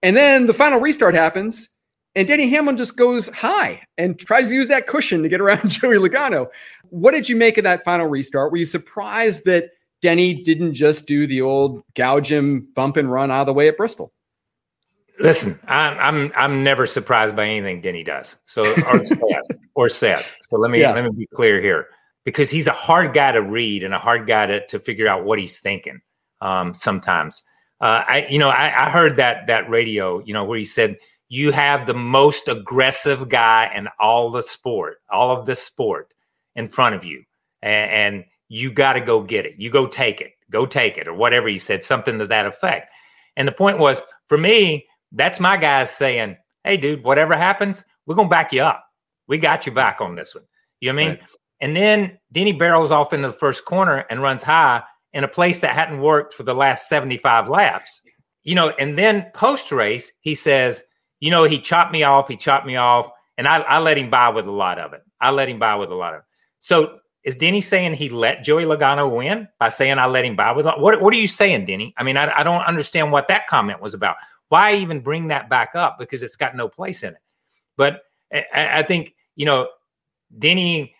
[0.02, 1.70] And then the final restart happens,
[2.14, 5.68] and Denny Hamlin just goes high and tries to use that cushion to get around
[5.70, 6.48] Joey Logano.
[6.90, 8.50] What did you make of that final restart?
[8.50, 9.70] Were you surprised that
[10.02, 13.68] Denny didn't just do the old gouge him, bump and run out of the way
[13.68, 14.12] at Bristol?
[15.20, 18.36] Listen, I'm I'm I'm never surprised by anything Denny does.
[18.46, 20.34] So or says or says.
[20.42, 20.92] So let me yeah.
[20.92, 21.88] let me be clear here
[22.24, 25.24] because he's a hard guy to read and a hard guy to to figure out
[25.24, 26.00] what he's thinking.
[26.40, 27.42] Um, sometimes,
[27.82, 30.96] uh, I you know I, I heard that that radio you know where he said
[31.28, 36.12] you have the most aggressive guy in all the sport, all of the sport
[36.56, 37.22] in front of you,
[37.62, 39.54] and, and you got to go get it.
[39.58, 42.90] You go take it, go take it, or whatever he said, something to that effect.
[43.36, 48.14] And the point was for me that's my guys saying, hey, dude, whatever happens, we're
[48.14, 48.84] going to back you up.
[49.28, 50.44] We got you back on this one.
[50.80, 51.18] You know what I mean?
[51.18, 51.28] Right.
[51.60, 55.60] And then Denny barrels off into the first corner and runs high in a place
[55.60, 58.02] that hadn't worked for the last 75 laps.
[58.42, 60.82] You know, and then post race, he says,
[61.20, 64.08] you know, he chopped me off, he chopped me off, and I, I let him
[64.08, 65.02] by with a lot of it.
[65.20, 66.24] I let him by with a lot of it.
[66.60, 70.52] So is Denny saying he let Joey Logano win by saying I let him buy
[70.52, 71.02] with what?
[71.02, 71.92] What are you saying, Denny?
[71.98, 74.16] I mean, I, I don't understand what that comment was about
[74.50, 77.20] why even bring that back up because it's got no place in it.
[77.76, 79.68] But I, I think you know,
[80.38, 80.94] Denny.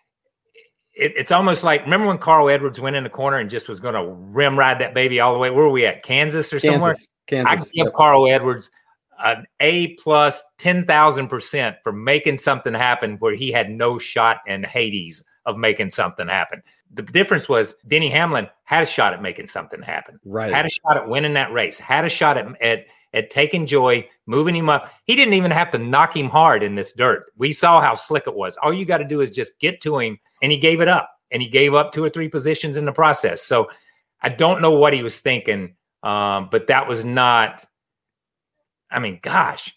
[0.93, 3.79] It, it's almost like remember when Carl Edwards went in the corner and just was
[3.79, 5.51] going to rim ride that baby all the way.
[5.51, 6.03] Where were we at?
[6.03, 6.97] Kansas or somewhere?
[7.27, 7.53] Kansas.
[7.53, 7.95] I give yep.
[7.95, 8.71] Carl Edwards
[9.23, 14.39] an A plus ten thousand percent for making something happen where he had no shot
[14.47, 16.63] in Hades of making something happen.
[16.93, 20.19] The difference was Denny Hamlin had a shot at making something happen.
[20.25, 20.53] Right.
[20.53, 21.79] Had a shot at winning that race.
[21.79, 24.93] Had a shot at, at at taking Joy, moving him up.
[25.05, 27.33] He didn't even have to knock him hard in this dirt.
[27.37, 28.57] We saw how slick it was.
[28.63, 31.11] All you got to do is just get to him, and he gave it up.
[31.33, 33.43] And he gave up two or three positions in the process.
[33.43, 33.71] So
[34.21, 37.65] I don't know what he was thinking, um, but that was not.
[38.91, 39.77] I mean, gosh,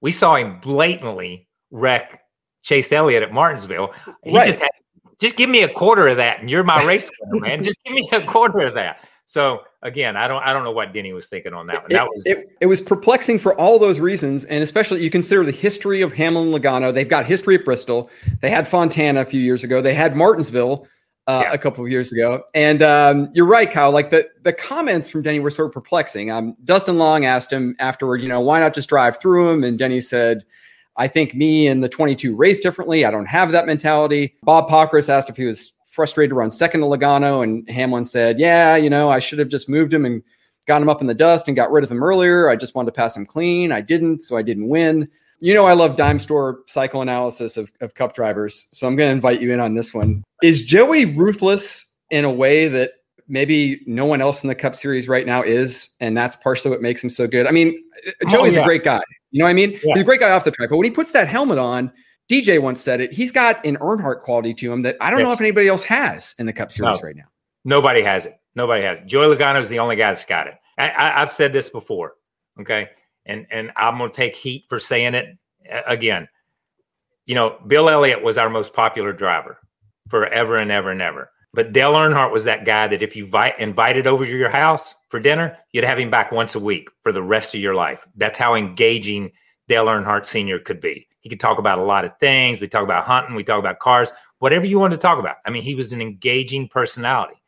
[0.00, 2.22] we saw him blatantly wreck
[2.62, 3.92] Chase Elliott at Martinsville.
[4.24, 4.46] He right.
[4.46, 4.70] just had
[5.18, 7.62] just give me a quarter of that, and you're my race winner, man.
[7.62, 9.08] Just give me a quarter of that.
[9.24, 11.90] So again, I don't I don't know what Denny was thinking on that one.
[11.90, 15.44] That it, was it, it, was perplexing for all those reasons, and especially you consider
[15.44, 16.92] the history of Hamlin Logano.
[16.92, 18.10] They've got history at Bristol.
[18.42, 19.80] They had Fontana a few years ago.
[19.80, 20.86] They had Martinsville
[21.26, 21.52] uh, yeah.
[21.52, 22.42] a couple of years ago.
[22.54, 23.92] And um, you're right, Kyle.
[23.92, 26.30] Like the the comments from Denny were sort of perplexing.
[26.30, 29.64] Um, Dustin Long asked him afterward, you know, why not just drive through him?
[29.64, 30.44] And Denny said.
[30.98, 33.04] I think me and the 22 race differently.
[33.04, 34.34] I don't have that mentality.
[34.42, 37.42] Bob Pockrass asked if he was frustrated to run second to Logano.
[37.42, 40.22] And Hamlin said, Yeah, you know, I should have just moved him and
[40.66, 42.48] got him up in the dust and got rid of him earlier.
[42.48, 43.72] I just wanted to pass him clean.
[43.72, 45.08] I didn't, so I didn't win.
[45.40, 48.68] You know, I love dime store psychoanalysis of, of cup drivers.
[48.72, 50.22] So I'm going to invite you in on this one.
[50.42, 52.92] Is Joey ruthless in a way that
[53.28, 55.90] maybe no one else in the cup series right now is?
[56.00, 57.46] And that's partially what makes him so good.
[57.46, 58.62] I mean, oh, Joey's oh, yeah.
[58.62, 59.02] a great guy.
[59.30, 59.72] You know what I mean?
[59.72, 59.94] Yeah.
[59.94, 60.70] He's a great guy off the track.
[60.70, 61.92] But when he puts that helmet on,
[62.30, 65.28] DJ once said it, he's got an Earnhardt quality to him that I don't yes.
[65.28, 67.06] know if anybody else has in the cup series no.
[67.06, 67.26] right now.
[67.64, 68.38] Nobody has it.
[68.54, 69.06] Nobody has it.
[69.06, 70.54] Joey Logano is the only guy that's got it.
[70.78, 72.14] I, I, I've said this before.
[72.60, 72.88] Okay
[73.26, 75.36] and and I'm going to take heat for saying it
[75.70, 76.28] uh, again.
[77.26, 79.58] You know, Bill Elliott was our most popular driver
[80.08, 81.30] forever and ever and ever.
[81.52, 84.94] But Dale Earnhardt was that guy that if you invite, invited over to your house
[85.08, 88.06] for dinner, you'd have him back once a week for the rest of your life.
[88.14, 89.32] That's how engaging
[89.66, 90.58] Dale Earnhardt Sr.
[90.58, 91.08] could be.
[91.26, 92.60] He could talk about a lot of things.
[92.60, 95.38] We talk about hunting, we talk about cars, whatever you want to talk about.
[95.44, 97.42] I mean, he was an engaging personality.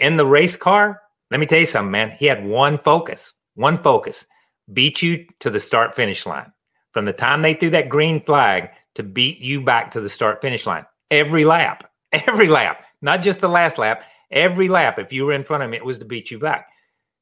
[0.00, 2.10] In the race car, let me tell you something, man.
[2.10, 4.26] He had one focus, one focus
[4.72, 6.52] beat you to the start finish line.
[6.90, 10.42] From the time they threw that green flag to beat you back to the start
[10.42, 14.98] finish line, every lap, every lap, not just the last lap, every lap.
[14.98, 16.66] If you were in front of him, it was to beat you back.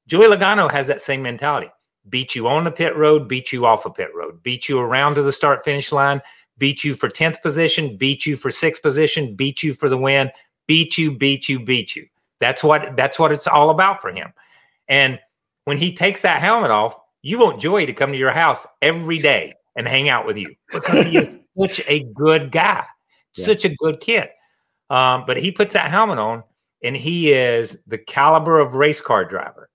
[0.07, 1.69] Joey Logano has that same mentality
[2.09, 4.79] beat you on the pit road, beat you off a of pit road, beat you
[4.79, 6.21] around to the start finish line,
[6.59, 10.31] beat you for 10th position, beat you for sixth position, beat you for the win,
[10.67, 12.07] beat you, beat you, beat you.
[12.41, 14.33] That's what that's what it's all about for him.
[14.89, 15.19] And
[15.65, 19.19] when he takes that helmet off, you want Joey to come to your house every
[19.19, 22.85] day and hang out with you because he is such a good guy,
[23.35, 23.47] yeah.
[23.47, 24.29] such a good kid.
[24.91, 26.43] Um, but he puts that helmet on
[26.83, 29.69] and he is the caliber of race car driver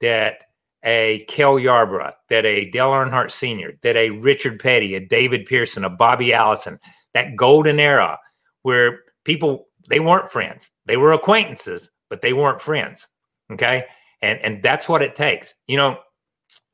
[0.00, 0.43] that
[0.84, 5.84] a Cale Yarborough, that a Dale Earnhardt Sr., that a Richard Petty, a David Pearson,
[5.84, 6.78] a Bobby Allison,
[7.14, 8.18] that golden era
[8.62, 10.68] where people they weren't friends.
[10.86, 13.08] They were acquaintances, but they weren't friends.
[13.52, 13.86] Okay.
[14.22, 15.54] And and that's what it takes.
[15.66, 15.98] You know,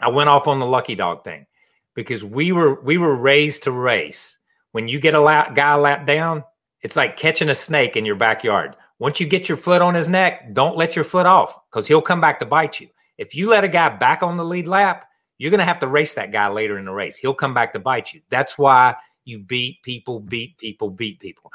[0.00, 1.46] I went off on the lucky dog thing
[1.94, 4.38] because we were we were raised to race.
[4.72, 6.44] When you get a lap, guy lap down,
[6.82, 8.76] it's like catching a snake in your backyard.
[8.98, 12.02] Once you get your foot on his neck, don't let your foot off because he'll
[12.02, 12.88] come back to bite you.
[13.20, 15.06] If you let a guy back on the lead lap,
[15.36, 17.18] you're going to have to race that guy later in the race.
[17.18, 18.22] He'll come back to bite you.
[18.30, 21.52] That's why you beat people, beat people, beat people.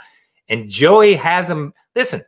[0.47, 1.73] And Joey has him.
[1.95, 2.23] Listen,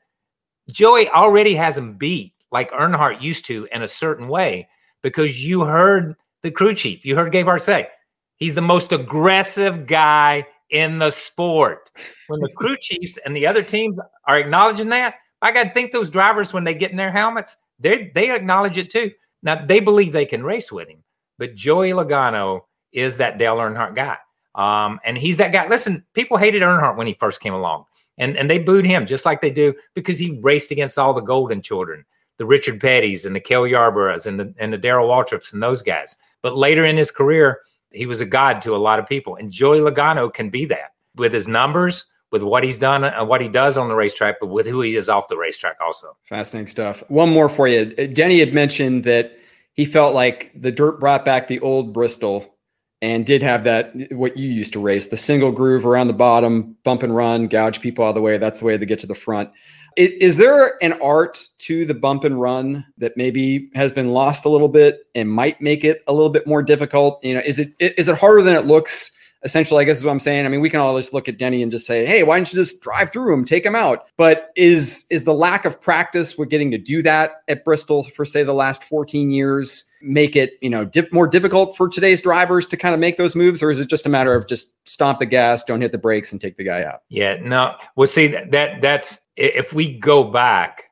[0.71, 4.69] Joey already has him beat like Earnhardt used to in a certain way
[5.03, 7.89] because you heard the crew chief, you heard Gabehart say,
[8.37, 11.91] he's the most aggressive guy in the sport.
[12.27, 15.91] When the crew chiefs and the other teams are acknowledging that, I got to think
[15.91, 19.11] those drivers, when they get in their helmets, they they acknowledge it too.
[19.43, 21.03] Now they believe they can race with him,
[21.37, 24.17] but Joey Logano is that Dale Earnhardt guy.
[24.55, 25.67] Um, and he's that guy.
[25.67, 27.85] Listen, people hated Earnhardt when he first came along,
[28.17, 31.21] and, and they booed him just like they do because he raced against all the
[31.21, 32.05] golden children
[32.37, 35.81] the Richard Petty's and the Cale Yarboroughs and the and the Darrell Waltrips and those
[35.81, 36.15] guys.
[36.41, 39.35] But later in his career, he was a god to a lot of people.
[39.35, 43.25] And Joey Logano can be that with his numbers, with what he's done and uh,
[43.25, 46.15] what he does on the racetrack, but with who he is off the racetrack also.
[46.23, 47.03] Fascinating stuff.
[47.07, 47.85] One more for you.
[48.07, 49.37] Denny had mentioned that
[49.73, 52.57] he felt like the dirt brought back the old Bristol
[53.01, 56.75] and did have that what you used to race the single groove around the bottom
[56.83, 59.05] bump and run gouge people out of the way that's the way to get to
[59.05, 59.51] the front
[59.97, 64.45] is, is, there an art to the bump and run that maybe has been lost
[64.45, 67.19] a little bit and might make it a little bit more difficult?
[67.23, 69.16] You know, is it is it harder than it looks?
[69.47, 70.45] Essentially, I guess is what I'm saying.
[70.45, 72.51] I mean, we can all just look at Denny and just say, "Hey, why don't
[72.51, 76.37] you just drive through him, take him out?" But is is the lack of practice
[76.37, 79.87] with getting to do that at Bristol for say the last 14 years?
[80.01, 83.63] make it you know more difficult for today's drivers to kind of make those moves
[83.63, 86.31] or is it just a matter of just stomp the gas don't hit the brakes
[86.31, 90.23] and take the guy out yeah no well see that, that that's if we go
[90.23, 90.91] back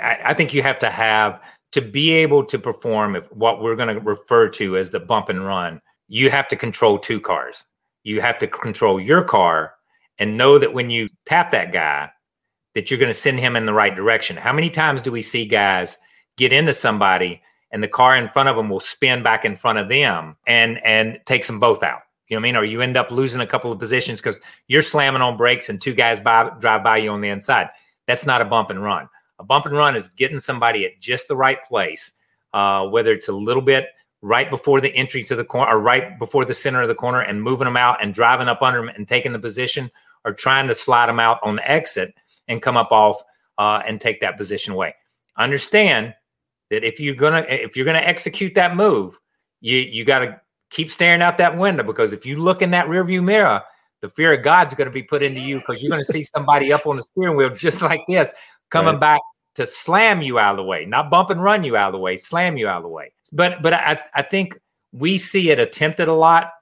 [0.00, 3.76] I, I think you have to have to be able to perform if what we're
[3.76, 7.64] going to refer to as the bump and run you have to control two cars
[8.04, 9.74] you have to control your car
[10.18, 12.10] and know that when you tap that guy
[12.74, 15.22] that you're going to send him in the right direction how many times do we
[15.22, 15.98] see guys
[16.36, 17.42] get into somebody
[17.74, 20.82] and the car in front of them will spin back in front of them and
[20.84, 22.02] and takes them both out.
[22.28, 22.56] You know what I mean?
[22.56, 25.80] Or you end up losing a couple of positions because you're slamming on brakes and
[25.80, 27.68] two guys by, drive by you on the inside.
[28.06, 29.08] That's not a bump and run.
[29.40, 32.12] A bump and run is getting somebody at just the right place,
[32.54, 33.88] uh, whether it's a little bit
[34.24, 37.20] right before the entry to the corner or right before the center of the corner
[37.20, 39.90] and moving them out and driving up under them and taking the position
[40.24, 42.14] or trying to slide them out on the exit
[42.48, 43.22] and come up off
[43.58, 44.94] uh, and take that position away.
[45.36, 46.14] Understand
[46.70, 49.20] that if you're gonna if you're gonna execute that move,
[49.60, 52.86] you you got to keep staring out that window because if you look in that
[52.86, 53.62] rearview mirror,
[54.00, 56.22] the fear of God's going to be put into you because you're going to see
[56.22, 58.32] somebody up on the steering wheel just like this
[58.70, 59.00] coming right.
[59.00, 59.20] back
[59.54, 61.98] to slam you out of the way, not bump and run you out of the
[61.98, 63.12] way, slam you out of the way.
[63.32, 64.58] But but I I think
[64.92, 66.52] we see it attempted a lot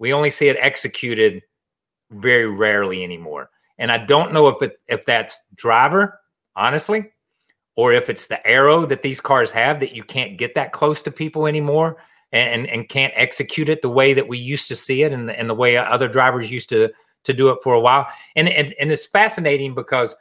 [0.00, 1.42] We only see it executed
[2.10, 3.50] very rarely anymore.
[3.78, 6.18] And I don't know if it if that's driver,
[6.56, 7.12] honestly,
[7.76, 11.02] or if it's the aero that these cars have that you can't get that close
[11.02, 11.98] to people anymore
[12.32, 15.38] and and can't execute it the way that we used to see it and the,
[15.38, 16.90] and the way other drivers used to
[17.24, 18.06] to do it for a while.
[18.34, 20.16] And, and and it's fascinating because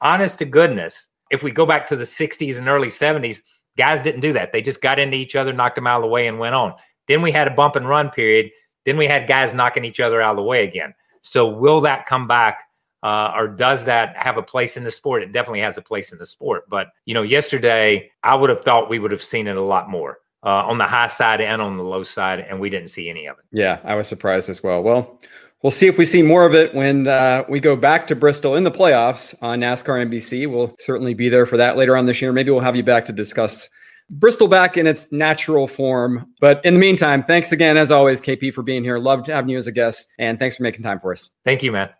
[0.00, 3.42] honest to goodness, if we go back to the 60s and early 70s,
[3.76, 4.52] guys didn't do that.
[4.52, 6.74] They just got into each other, knocked them out of the way, and went on.
[7.08, 8.50] Then we had a bump and run period.
[8.84, 10.94] Then we had guys knocking each other out of the way again.
[11.22, 12.62] So will that come back?
[13.02, 15.22] Uh, or does that have a place in the sport?
[15.22, 16.68] It definitely has a place in the sport.
[16.68, 19.88] But you know, yesterday I would have thought we would have seen it a lot
[19.88, 23.08] more uh, on the high side and on the low side, and we didn't see
[23.08, 23.44] any of it.
[23.52, 24.82] Yeah, I was surprised as well.
[24.82, 25.18] Well,
[25.62, 28.56] we'll see if we see more of it when uh, we go back to Bristol
[28.56, 30.50] in the playoffs on NASCAR NBC.
[30.50, 32.32] We'll certainly be there for that later on this year.
[32.32, 33.68] Maybe we'll have you back to discuss
[34.10, 36.26] Bristol back in its natural form.
[36.40, 38.98] But in the meantime, thanks again, as always, KP, for being here.
[38.98, 41.30] Loved having you as a guest, and thanks for making time for us.
[41.44, 41.90] Thank you, man.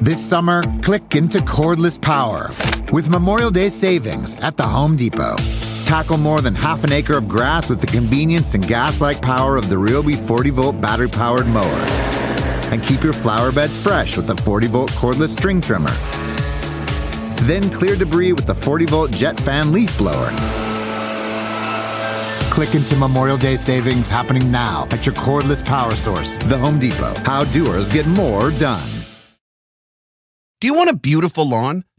[0.00, 2.50] This summer, click into cordless power
[2.92, 5.36] with Memorial Day savings at the Home Depot.
[5.84, 9.56] Tackle more than half an acre of grass with the convenience and gas like power
[9.56, 12.23] of the Ryobi 40 volt battery powered mower.
[12.74, 15.92] And keep your flower beds fresh with the 40 volt cordless string trimmer.
[17.46, 20.30] Then clear debris with the 40 volt jet fan leaf blower.
[22.50, 27.14] Click into Memorial Day savings happening now at your cordless power source, the Home Depot.
[27.20, 28.88] How doers get more done.
[30.60, 31.84] Do you want a beautiful lawn?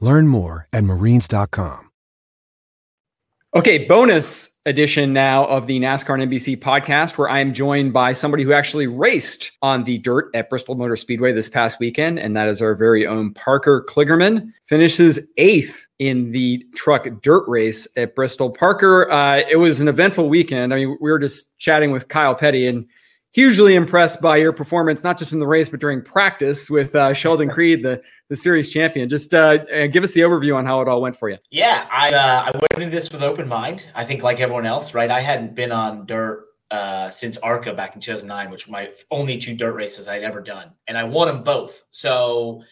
[0.00, 1.90] Learn more at marines.com.
[3.56, 8.12] Okay, bonus edition now of the NASCAR and NBC podcast, where I am joined by
[8.12, 12.36] somebody who actually raced on the dirt at Bristol Motor Speedway this past weekend, and
[12.36, 14.50] that is our very own Parker Kligerman.
[14.66, 18.50] Finishes eighth in the truck dirt race at Bristol.
[18.50, 20.74] Parker, uh, it was an eventful weekend.
[20.74, 22.88] I mean, we were just chatting with Kyle Petty, and
[23.34, 27.12] hugely impressed by your performance, not just in the race, but during practice with uh,
[27.12, 29.08] Sheldon Creed, the, the series champion.
[29.08, 31.36] Just uh, give us the overview on how it all went for you.
[31.50, 33.86] Yeah, I, uh, I went into this with open mind.
[33.94, 35.10] I think, like everyone else, right?
[35.10, 39.36] I hadn't been on dirt uh, since ARCA back in 2009, which were my only
[39.36, 40.72] two dirt races I'd ever done.
[40.86, 41.84] And I won them both.
[41.90, 42.62] So,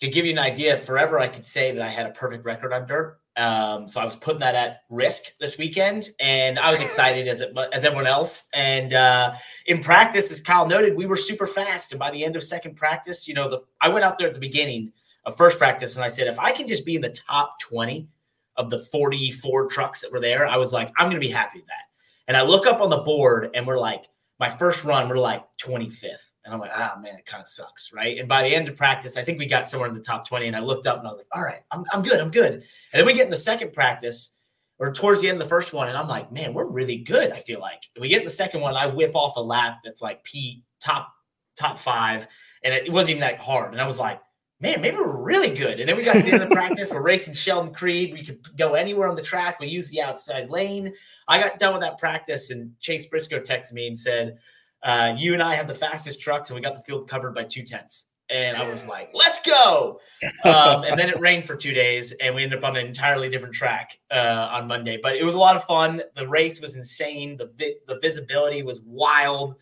[0.00, 2.72] to give you an idea, forever I could say that I had a perfect record
[2.72, 3.18] on dirt.
[3.38, 7.40] Um, so I was putting that at risk this weekend, and I was excited as
[7.40, 8.44] it, as everyone else.
[8.52, 9.34] And uh,
[9.66, 11.92] in practice, as Kyle noted, we were super fast.
[11.92, 14.34] And by the end of second practice, you know, the I went out there at
[14.34, 14.92] the beginning
[15.24, 18.08] of first practice, and I said, if I can just be in the top twenty
[18.56, 21.60] of the forty-four trucks that were there, I was like, I'm going to be happy
[21.60, 21.84] with that.
[22.26, 24.02] And I look up on the board, and we're like,
[24.40, 26.27] my first run, we're like 25th.
[26.48, 28.18] And I'm like, ah, man, it kind of sucks, right?
[28.18, 30.46] And by the end of practice, I think we got somewhere in the top 20.
[30.46, 32.52] And I looked up and I was like, all right, I'm, I'm good, I'm good.
[32.52, 34.30] And then we get in the second practice
[34.78, 37.32] or towards the end of the first one, and I'm like, man, we're really good.
[37.32, 39.80] I feel like and we get in the second one, I whip off a lap
[39.84, 41.12] that's like P top
[41.56, 42.26] top five,
[42.62, 43.72] and it, it wasn't even that hard.
[43.72, 44.20] And I was like,
[44.60, 45.80] man, maybe we're really good.
[45.80, 46.90] And then we got to the end of practice.
[46.90, 48.12] We're racing Sheldon Creed.
[48.12, 49.58] We could go anywhere on the track.
[49.58, 50.94] We use the outside lane.
[51.26, 54.38] I got done with that practice, and Chase Briscoe texted me and said,
[54.82, 57.44] uh, you and I have the fastest trucks, and we got the field covered by
[57.44, 58.06] two tenths.
[58.30, 60.00] And I was like, let's go.
[60.44, 63.30] Um, and then it rained for two days, and we ended up on an entirely
[63.30, 64.98] different track uh, on Monday.
[65.02, 66.02] But it was a lot of fun.
[66.14, 67.38] The race was insane.
[67.38, 69.54] The, vi- the visibility was wild.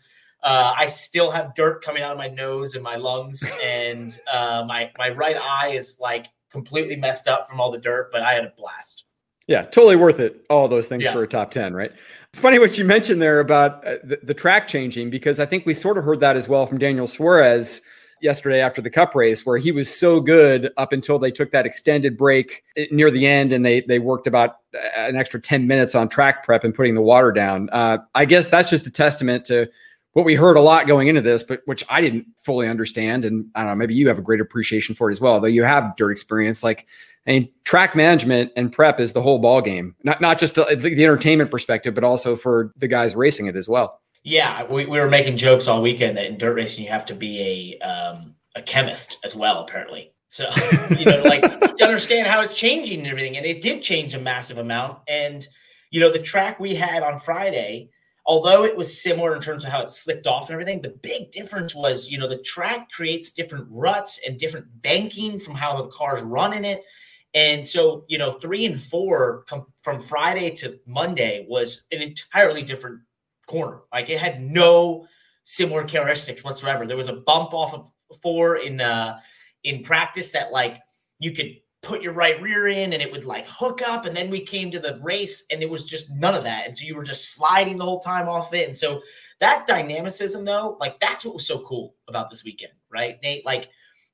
[0.43, 4.65] Uh, I still have dirt coming out of my nose and my lungs, and uh,
[4.67, 8.09] my my right eye is like completely messed up from all the dirt.
[8.11, 9.05] But I had a blast.
[9.47, 10.45] Yeah, totally worth it.
[10.49, 11.13] All those things yeah.
[11.13, 11.91] for a top ten, right?
[12.37, 15.65] It's funny what you mentioned there about uh, the, the, track changing because I think
[15.65, 17.81] we sort of heard that as well from Daniel Suarez
[18.21, 21.65] yesterday after the Cup race, where he was so good up until they took that
[21.65, 25.65] extended break uh, near the end and they they worked about uh, an extra ten
[25.65, 27.71] minutes on track prep and putting the water down.
[27.71, 29.67] Uh, I guess that's just a testament to
[30.13, 33.25] what we heard a lot going into this, but which I didn't fully understand.
[33.25, 35.47] And I don't know, maybe you have a great appreciation for it as well, though
[35.47, 36.63] you have dirt experience.
[36.63, 36.85] Like,
[37.27, 41.03] Mean, track management and prep is the whole ball game, not not just the, the
[41.03, 44.01] entertainment perspective, but also for the guys racing it as well.
[44.23, 47.15] Yeah, we, we were making jokes all weekend that in dirt racing you have to
[47.15, 50.13] be a um, a chemist as well, apparently.
[50.29, 50.49] So
[50.97, 51.43] you know, like
[51.77, 54.99] you understand how it's changing and everything, and it did change a massive amount.
[55.07, 55.45] And
[55.91, 57.89] you know, the track we had on Friday
[58.27, 61.31] although it was similar in terms of how it slipped off and everything, the big
[61.31, 65.87] difference was, you know, the track creates different ruts and different banking from how the
[65.87, 66.83] cars run in it.
[67.37, 72.63] And so, you know, three and four com- from Friday to Monday was an entirely
[72.63, 73.01] different
[73.45, 73.81] corner.
[73.93, 75.05] Like it had no
[75.43, 76.87] similar characteristics whatsoever.
[76.87, 77.91] There was a bump off of
[78.23, 79.19] four in uh
[79.63, 80.79] in practice that like
[81.19, 84.05] you could put your right rear in and it would like hook up.
[84.05, 86.65] And then we came to the race and it was just none of that.
[86.65, 88.67] And so you were just sliding the whole time off it.
[88.67, 88.99] And so
[89.41, 93.17] that dynamicism, though, like that's what was so cool about this weekend, right?
[93.21, 93.69] Nate, like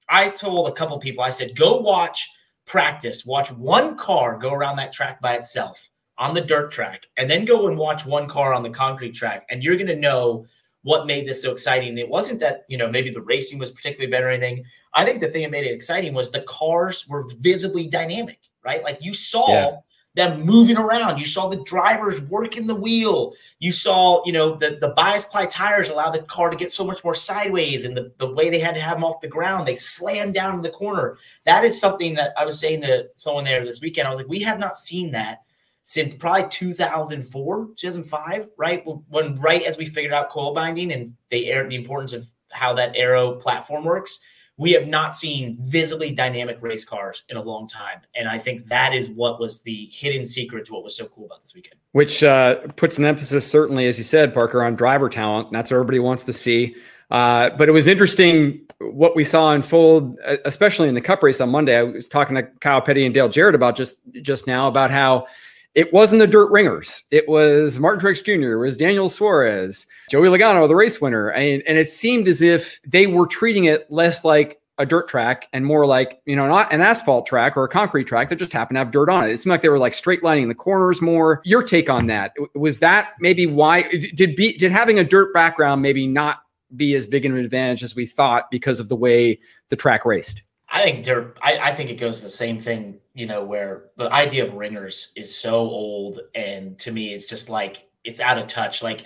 [0.09, 2.29] I told a couple people, I said, go watch
[2.65, 7.29] practice, watch one car go around that track by itself on the dirt track, and
[7.29, 9.45] then go and watch one car on the concrete track.
[9.49, 10.45] And you're going to know
[10.83, 11.97] what made this so exciting.
[11.97, 14.63] It wasn't that, you know, maybe the racing was particularly better or anything.
[14.93, 18.83] I think the thing that made it exciting was the cars were visibly dynamic, right?
[18.83, 19.71] Like you saw yeah.
[20.15, 21.17] Them moving around.
[21.17, 23.33] You saw the drivers working the wheel.
[23.59, 26.83] You saw, you know, the, the bias ply tires allow the car to get so
[26.83, 29.67] much more sideways and the, the way they had to have them off the ground,
[29.67, 31.17] they slammed down in the corner.
[31.45, 34.07] That is something that I was saying to someone there this weekend.
[34.07, 35.39] I was like, we have not seen that
[35.83, 38.83] since probably 2004, 2005, right?
[39.09, 42.71] When right as we figured out coil binding and they aired the importance of how
[42.73, 44.19] that aero platform works
[44.57, 48.01] we have not seen visibly dynamic race cars in a long time.
[48.15, 51.25] And I think that is what was the hidden secret to what was so cool
[51.25, 51.75] about this weekend.
[51.93, 55.51] Which uh, puts an emphasis, certainly, as you said, Parker, on driver talent.
[55.51, 56.75] That's what everybody wants to see.
[57.09, 61.49] Uh, but it was interesting what we saw unfold, especially in the Cup race on
[61.49, 61.77] Monday.
[61.77, 65.27] I was talking to Kyle Petty and Dale Jarrett about just just now about how
[65.75, 67.05] it wasn't the dirt ringers.
[67.11, 71.29] It was Martin Truex Jr., it was Daniel Suarez, Joey Logano, the race winner.
[71.29, 75.47] And, and it seemed as if they were treating it less like a dirt track
[75.53, 78.53] and more like, you know, not an asphalt track or a concrete track that just
[78.53, 79.31] happened to have dirt on it.
[79.31, 81.41] It seemed like they were like straight lining the corners more.
[81.45, 82.33] Your take on that.
[82.55, 86.39] Was that maybe why did be did having a dirt background maybe not
[86.75, 90.41] be as big an advantage as we thought because of the way the track raced?
[90.73, 91.35] I think there.
[91.41, 92.99] I, I, think it goes the same thing.
[93.13, 97.47] You know, where the idea of ringers is so old, and to me, it's just
[97.47, 98.81] like it's out of touch.
[98.81, 99.05] Like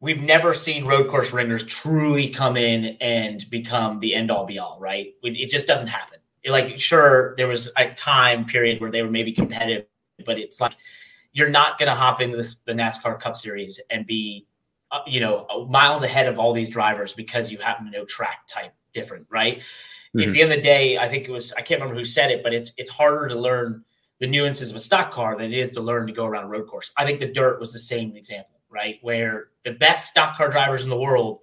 [0.00, 4.58] we've never seen road course ringers truly come in and become the end all be
[4.58, 4.78] all.
[4.80, 5.12] Right?
[5.22, 6.18] It just doesn't happen.
[6.46, 9.84] Like, sure, there was a time period where they were maybe competitive,
[10.24, 10.72] but it's like
[11.32, 14.46] you're not going to hop into this, the NASCAR Cup Series and be,
[14.90, 18.46] uh, you know, miles ahead of all these drivers because you happen to know track
[18.48, 19.62] type different, right?
[20.14, 20.28] Mm-hmm.
[20.28, 22.30] At the end of the day, I think it was I can't remember who said
[22.30, 23.84] it, but it's it's harder to learn
[24.20, 26.48] the nuances of a stock car than it is to learn to go around a
[26.48, 26.92] road course.
[26.96, 28.98] I think the dirt was the same example, right?
[29.02, 31.40] Where the best stock car drivers in the world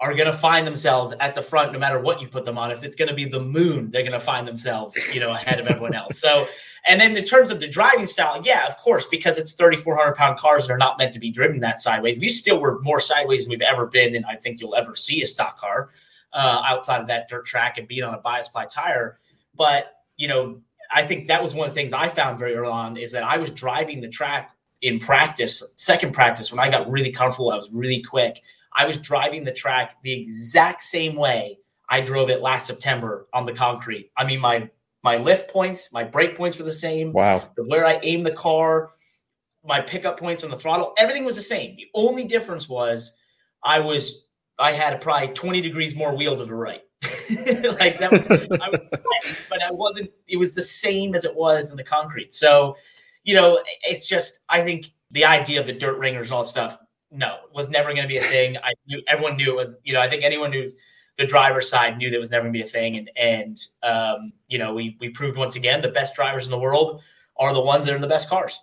[0.00, 2.70] are going to find themselves at the front no matter what you put them on.
[2.70, 5.58] If it's going to be the moon, they're going to find themselves, you know, ahead
[5.58, 6.20] of everyone else.
[6.20, 6.46] So,
[6.86, 10.38] and then in terms of the driving style, yeah, of course, because it's 3,400 pound
[10.38, 12.20] cars that are not meant to be driven that sideways.
[12.20, 15.22] We still were more sideways than we've ever been, and I think you'll ever see
[15.22, 15.90] a stock car
[16.32, 19.18] uh, outside of that dirt track and being on a bias ply tire.
[19.54, 20.60] But you know,
[20.90, 23.24] I think that was one of the things I found very early on is that
[23.24, 27.50] I was driving the track in practice, second practice when I got really comfortable.
[27.50, 28.42] I was really quick.
[28.72, 31.58] I was driving the track the exact same way
[31.88, 34.10] I drove it last September on the concrete.
[34.16, 34.68] I mean, my
[35.02, 37.12] my lift points, my brake points were the same.
[37.12, 37.50] Wow.
[37.56, 38.90] Where I aimed the car,
[39.64, 41.76] my pickup points on the throttle, everything was the same.
[41.76, 43.12] The only difference was
[43.64, 44.24] I was
[44.58, 46.82] I had probably 20 degrees more wheel to the right.
[47.80, 48.80] like that was, I was
[49.50, 52.34] but I wasn't, it was the same as it was in the concrete.
[52.34, 52.76] So,
[53.22, 56.48] you know, it's just, I think the idea of the dirt ringers and all that
[56.48, 56.78] stuff,
[57.10, 58.56] no, was never going to be a thing.
[58.58, 60.74] I knew everyone knew it was, you know, I think anyone who's
[61.16, 62.96] the driver's side knew that was never going to be a thing.
[62.96, 66.58] And, and, um, you know, we, we proved once again the best drivers in the
[66.58, 67.02] world
[67.36, 68.58] are the ones that are in the best cars.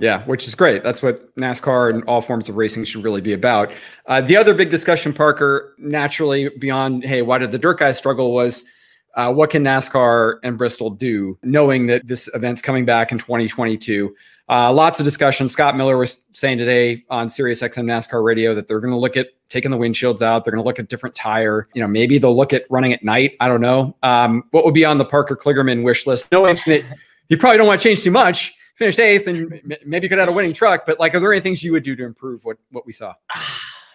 [0.00, 0.82] Yeah, which is great.
[0.82, 3.72] That's what NASCAR and all forms of racing should really be about.
[4.06, 8.32] Uh, the other big discussion, Parker, naturally beyond, hey, why did the dirt guys struggle
[8.32, 8.70] was
[9.14, 14.14] uh, what can NASCAR and Bristol do, knowing that this event's coming back in 2022?
[14.50, 15.48] Uh, lots of discussion.
[15.48, 19.16] Scott Miller was saying today on Sirius XM NASCAR radio that they're going to look
[19.16, 20.44] at taking the windshields out.
[20.44, 21.68] They're going to look at different tire.
[21.74, 23.36] You know, maybe they'll look at running at night.
[23.40, 23.96] I don't know.
[24.02, 26.84] Um, what would be on the Parker Kligerman wish list, knowing that
[27.28, 30.28] you probably don't want to change too much finished eighth and maybe you could have
[30.28, 30.86] a winning truck.
[30.86, 33.14] But like, are there any things you would do to improve what what we saw?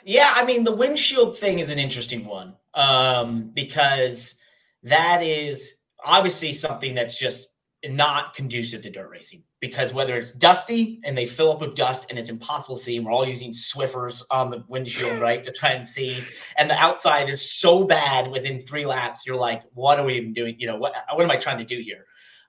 [0.05, 4.35] Yeah, I mean the windshield thing is an interesting one um, because
[4.83, 7.47] that is obviously something that's just
[7.85, 12.07] not conducive to dirt racing because whether it's dusty and they fill up with dust
[12.09, 15.71] and it's impossible to see, we're all using Swiffers on the windshield, right, to try
[15.71, 16.23] and see,
[16.57, 20.33] and the outside is so bad within three laps, you're like, what are we even
[20.33, 20.55] doing?
[20.59, 22.05] You know, what what am I trying to do here?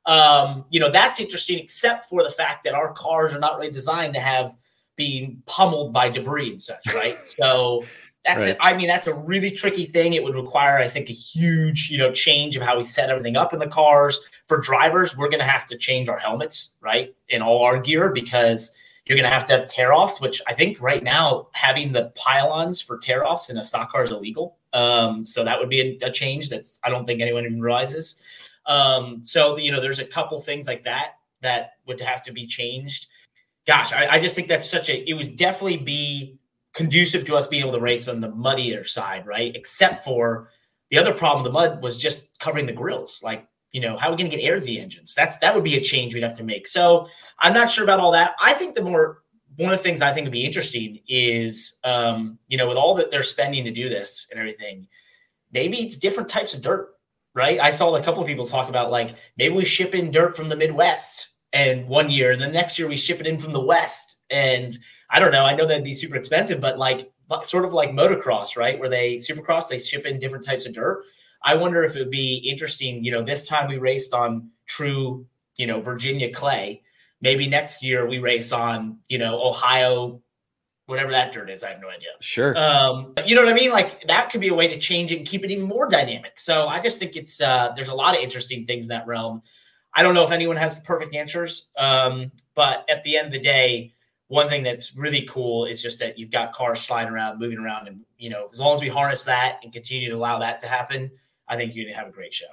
[0.06, 3.70] Um, you know, that's interesting, except for the fact that our cars are not really
[3.70, 4.54] designed to have
[4.96, 7.18] being pummeled by debris and such, right?
[7.26, 7.84] so
[8.24, 8.50] that's right.
[8.50, 8.56] it.
[8.60, 10.14] I mean, that's a really tricky thing.
[10.14, 13.36] It would require, I think, a huge, you know, change of how we set everything
[13.36, 14.18] up in the cars.
[14.46, 18.10] For drivers, we're going to have to change our helmets, right, in all our gear
[18.10, 18.72] because
[19.04, 22.12] you're going to have to have tear offs, which I think right now having the
[22.14, 24.56] pylons for tear offs in a stock car is illegal.
[24.72, 28.20] Um, so that would be a, a, change that's I don't think anyone even realizes.
[28.66, 32.46] Um, so you know, there's a couple things like that that would have to be
[32.46, 33.06] changed.
[33.66, 35.08] Gosh, I, I just think that's such a.
[35.08, 36.38] It would definitely be
[36.74, 39.54] conducive to us being able to race on the muddier side, right?
[39.54, 40.50] Except for
[40.90, 43.20] the other problem, the mud was just covering the grills.
[43.22, 45.14] Like, you know, how are we going to get air to the engines?
[45.14, 46.68] That's that would be a change we'd have to make.
[46.68, 47.08] So
[47.38, 48.32] I'm not sure about all that.
[48.40, 49.22] I think the more
[49.56, 52.94] one of the things I think would be interesting is, um, you know, with all
[52.96, 54.88] that they're spending to do this and everything,
[55.52, 56.93] maybe it's different types of dirt,
[57.34, 57.58] right?
[57.60, 60.48] I saw a couple of people talk about like maybe we ship in dirt from
[60.48, 63.60] the Midwest and one year, and the next year we ship it in from the
[63.60, 64.76] West, and
[65.10, 65.44] I don't know.
[65.44, 67.10] I know that'd be super expensive, but like
[67.42, 68.78] sort of like motocross, right?
[68.78, 71.04] Where they supercross, they ship in different types of dirt.
[71.42, 73.04] I wonder if it would be interesting.
[73.04, 75.26] You know, this time we raced on true,
[75.56, 76.82] you know, Virginia clay.
[77.20, 80.20] Maybe next year we race on, you know, Ohio,
[80.86, 81.62] whatever that dirt is.
[81.62, 82.10] I have no idea.
[82.20, 82.56] Sure.
[82.56, 83.70] Um, but you know what I mean?
[83.70, 86.38] Like that could be a way to change it and keep it even more dynamic.
[86.38, 89.42] So I just think it's uh, there's a lot of interesting things in that realm.
[89.94, 93.32] I don't know if anyone has the perfect answers, um, but at the end of
[93.32, 93.94] the day,
[94.28, 97.86] one thing that's really cool is just that you've got cars sliding around, moving around,
[97.86, 100.66] and you know, as long as we harness that and continue to allow that to
[100.66, 101.10] happen,
[101.48, 102.46] I think you're gonna have a great show.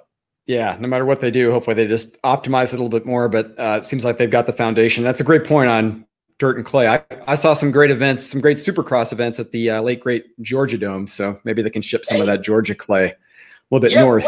[0.46, 3.30] Yeah, no matter what they do, hopefully they just optimize it a little bit more.
[3.30, 5.04] But uh, it seems like they've got the foundation.
[5.04, 6.06] That's a great point on
[6.42, 6.88] dirt and clay.
[6.88, 10.26] I, I saw some great events, some great supercross events at the uh, late great
[10.42, 11.06] Georgia Dome.
[11.06, 12.22] So maybe they can ship some hey.
[12.22, 13.16] of that Georgia clay a
[13.70, 14.26] little bit yeah, north.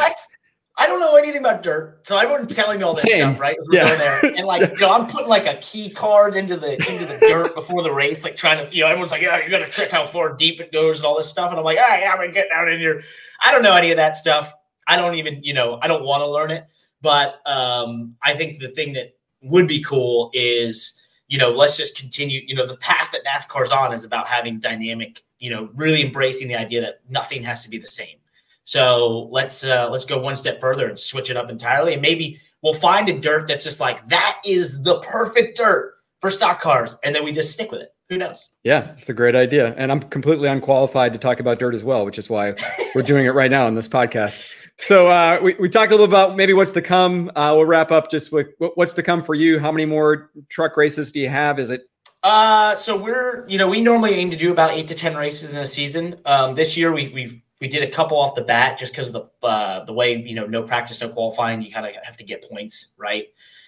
[0.77, 3.31] I don't know anything about dirt, so everyone's telling me all this Same.
[3.31, 3.57] stuff, right?
[3.71, 3.87] Yeah.
[3.87, 7.05] going there, and like, you know, I'm putting like a key card into the into
[7.05, 9.59] the dirt before the race, like trying to, you know, everyone's like, yeah, you got
[9.59, 11.97] to check how far deep it goes and all this stuff, and I'm like, ah,
[11.97, 13.03] yeah, I'm gonna get down in here.
[13.43, 14.53] I don't know any of that stuff.
[14.87, 16.65] I don't even, you know, I don't want to learn it,
[17.01, 20.99] but um, I think the thing that would be cool is,
[21.33, 22.41] you know, let's just continue.
[22.45, 26.47] You know, the path that NASCAR's on is about having dynamic, you know, really embracing
[26.47, 28.17] the idea that nothing has to be the same
[28.65, 32.39] so let's uh, let's go one step further and switch it up entirely, and maybe
[32.61, 36.95] we'll find a dirt that's just like that is the perfect dirt for stock cars,
[37.03, 37.93] and then we just stick with it.
[38.13, 38.51] Who knows?
[38.63, 42.05] Yeah, it's a great idea, and I'm completely unqualified to talk about dirt as well,
[42.05, 42.53] which is why
[42.93, 44.47] we're doing it right now in this podcast.
[44.77, 47.31] So uh, we we talked a little about maybe what's to come.
[47.35, 49.57] Uh, we'll wrap up just with what's to come for you.
[49.57, 51.57] How many more truck races do you have?
[51.57, 51.89] Is it
[52.21, 55.55] uh, so we're, you know, we normally aim to do about eight to 10 races
[55.55, 56.21] in a season.
[56.23, 59.27] Um, this year we, we've we did a couple off the bat just because the
[59.41, 61.63] uh, the way you know no practice, no qualifying.
[61.63, 63.25] You kind of have to get points right.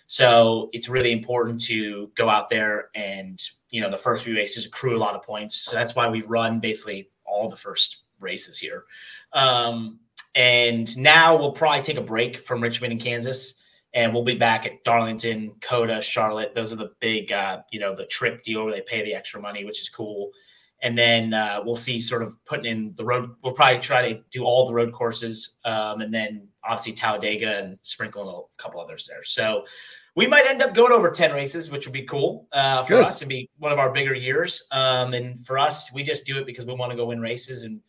[0.07, 3.41] So it's really important to go out there and
[3.75, 5.55] you know the first few races accrue a lot of points.
[5.55, 8.85] So that's why we've run basically all the first races here.
[9.33, 9.99] Um,
[10.33, 13.55] and now we'll probably take a break from Richmond and Kansas,
[13.93, 16.53] and we'll be back at Darlington, COTA, Charlotte.
[16.53, 19.41] Those are the big, uh, you know, the trip deal where they pay the extra
[19.41, 20.31] money, which is cool
[20.81, 23.31] and then uh, we'll see sort of putting in the road.
[23.43, 27.79] We'll probably try to do all the road courses, um, and then obviously Talladega and
[27.81, 29.23] sprinkle in a couple others there.
[29.23, 29.65] So
[30.15, 33.05] we might end up going over ten races, which would be cool uh, for Good.
[33.05, 34.65] us and be one of our bigger years.
[34.71, 37.63] Um, and for us, we just do it because we want to go win races
[37.63, 37.81] and.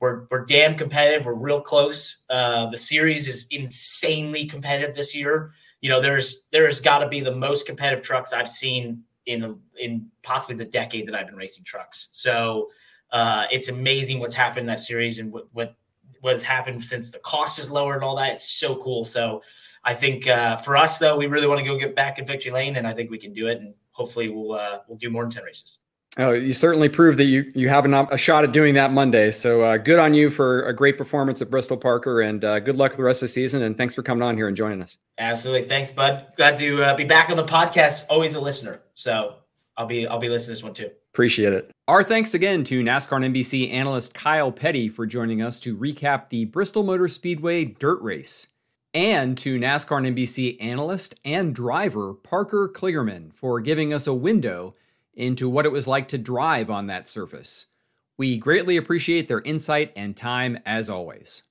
[0.00, 1.26] We're, we're damn competitive.
[1.26, 2.24] We're real close.
[2.28, 5.52] Uh, the series is insanely competitive this year.
[5.80, 10.10] You know, there's there's got to be the most competitive trucks I've seen in in
[10.24, 12.08] possibly the decade that I've been racing trucks.
[12.10, 12.70] So
[13.12, 15.76] uh, it's amazing what's happened in that series and what what
[16.20, 18.32] what has happened since the cost is lower and all that.
[18.32, 19.04] It's so cool.
[19.04, 19.42] So
[19.84, 22.52] I think uh, for us though, we really want to go get back in victory
[22.52, 23.58] lane, and I think we can do it.
[23.58, 25.78] And hopefully we'll uh, we'll do more than ten races.
[26.18, 29.30] Oh, you certainly proved that you you have an, a shot at doing that Monday.
[29.30, 32.76] So uh, good on you for a great performance at Bristol Parker, and uh, good
[32.76, 33.62] luck with the rest of the season.
[33.62, 34.98] And thanks for coming on here and joining us.
[35.16, 36.26] Absolutely, thanks, bud.
[36.36, 38.04] Glad to uh, be back on the podcast.
[38.10, 39.36] Always a listener, so
[39.78, 40.90] I'll be I'll be listening to this one too.
[41.14, 41.70] Appreciate it.
[41.88, 46.28] Our thanks again to NASCAR and NBC analyst Kyle Petty for joining us to recap
[46.28, 48.48] the Bristol Motor Speedway dirt race,
[48.94, 54.74] and to NASCAR and NBC analyst and driver Parker Kligerman for giving us a window
[55.14, 57.72] into what it was like to drive on that surface.
[58.16, 61.44] We greatly appreciate their insight and time as always.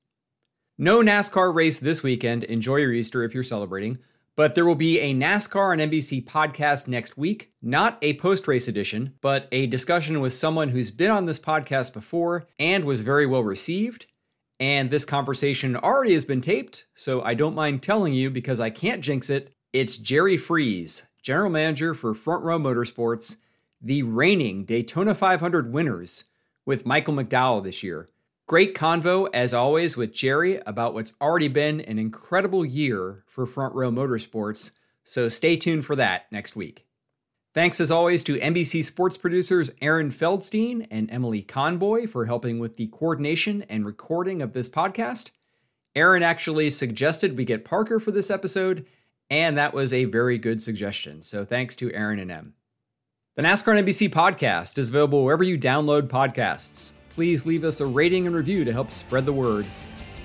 [0.77, 2.43] No NASCAR race this weekend.
[2.43, 3.99] Enjoy your Easter if you're celebrating.
[4.35, 8.67] But there will be a NASCAR and NBC podcast next week, not a post race
[8.67, 13.25] edition, but a discussion with someone who's been on this podcast before and was very
[13.25, 14.05] well received.
[14.61, 18.69] And this conversation already has been taped, so I don't mind telling you because I
[18.69, 19.55] can't jinx it.
[19.73, 23.37] It's Jerry Freeze, general manager for Front Row Motorsports,
[23.81, 26.25] the reigning Daytona 500 winners
[26.63, 28.07] with Michael McDowell this year.
[28.45, 33.73] Great convo, as always, with Jerry about what's already been an incredible year for Front
[33.73, 36.85] Row Motorsports, so stay tuned for that next week.
[37.53, 42.77] Thanks as always to NBC sports producers Aaron Feldstein and Emily Conboy for helping with
[42.77, 45.31] the coordination and recording of this podcast.
[45.95, 48.85] Aaron actually suggested we get Parker for this episode,
[49.29, 51.21] and that was a very good suggestion.
[51.21, 52.53] So thanks to Aaron and Em.
[53.35, 58.25] The NASCAR NBC podcast is available wherever you download podcasts please leave us a rating
[58.25, 59.65] and review to help spread the word.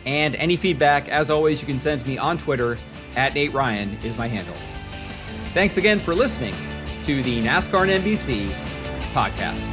[0.05, 2.79] And any feedback, as always, you can send me on Twitter
[3.17, 4.55] at Nate Ryan is my handle.
[5.53, 6.55] Thanks again for listening
[7.07, 8.51] to the NASCAR and NBC
[9.15, 9.71] podcast.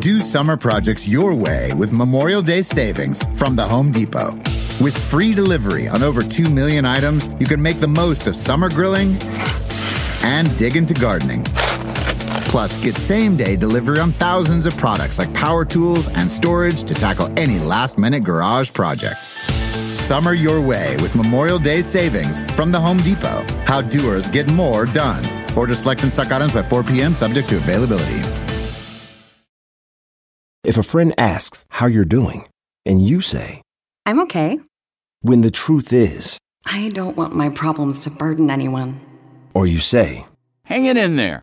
[0.00, 4.34] Do summer projects your way with Memorial Day savings from the Home Depot.
[4.82, 8.68] With free delivery on over 2 million items, you can make the most of summer
[8.68, 9.16] grilling
[10.22, 11.46] and dig into gardening.
[12.50, 16.94] Plus, get same day delivery on thousands of products like power tools and storage to
[16.94, 19.24] tackle any last minute garage project.
[19.96, 23.44] Summer your way with Memorial Day savings from the Home Depot.
[23.66, 25.24] How doers get more done.
[25.56, 28.20] Order select and stock items by 4 p.m., subject to availability.
[30.64, 32.46] If a friend asks how you're doing,
[32.84, 33.62] and you say,
[34.06, 34.58] I'm okay,
[35.22, 39.00] when the truth is, I don't want my problems to burden anyone.
[39.54, 40.26] or you say,
[40.64, 41.42] Hang it in there.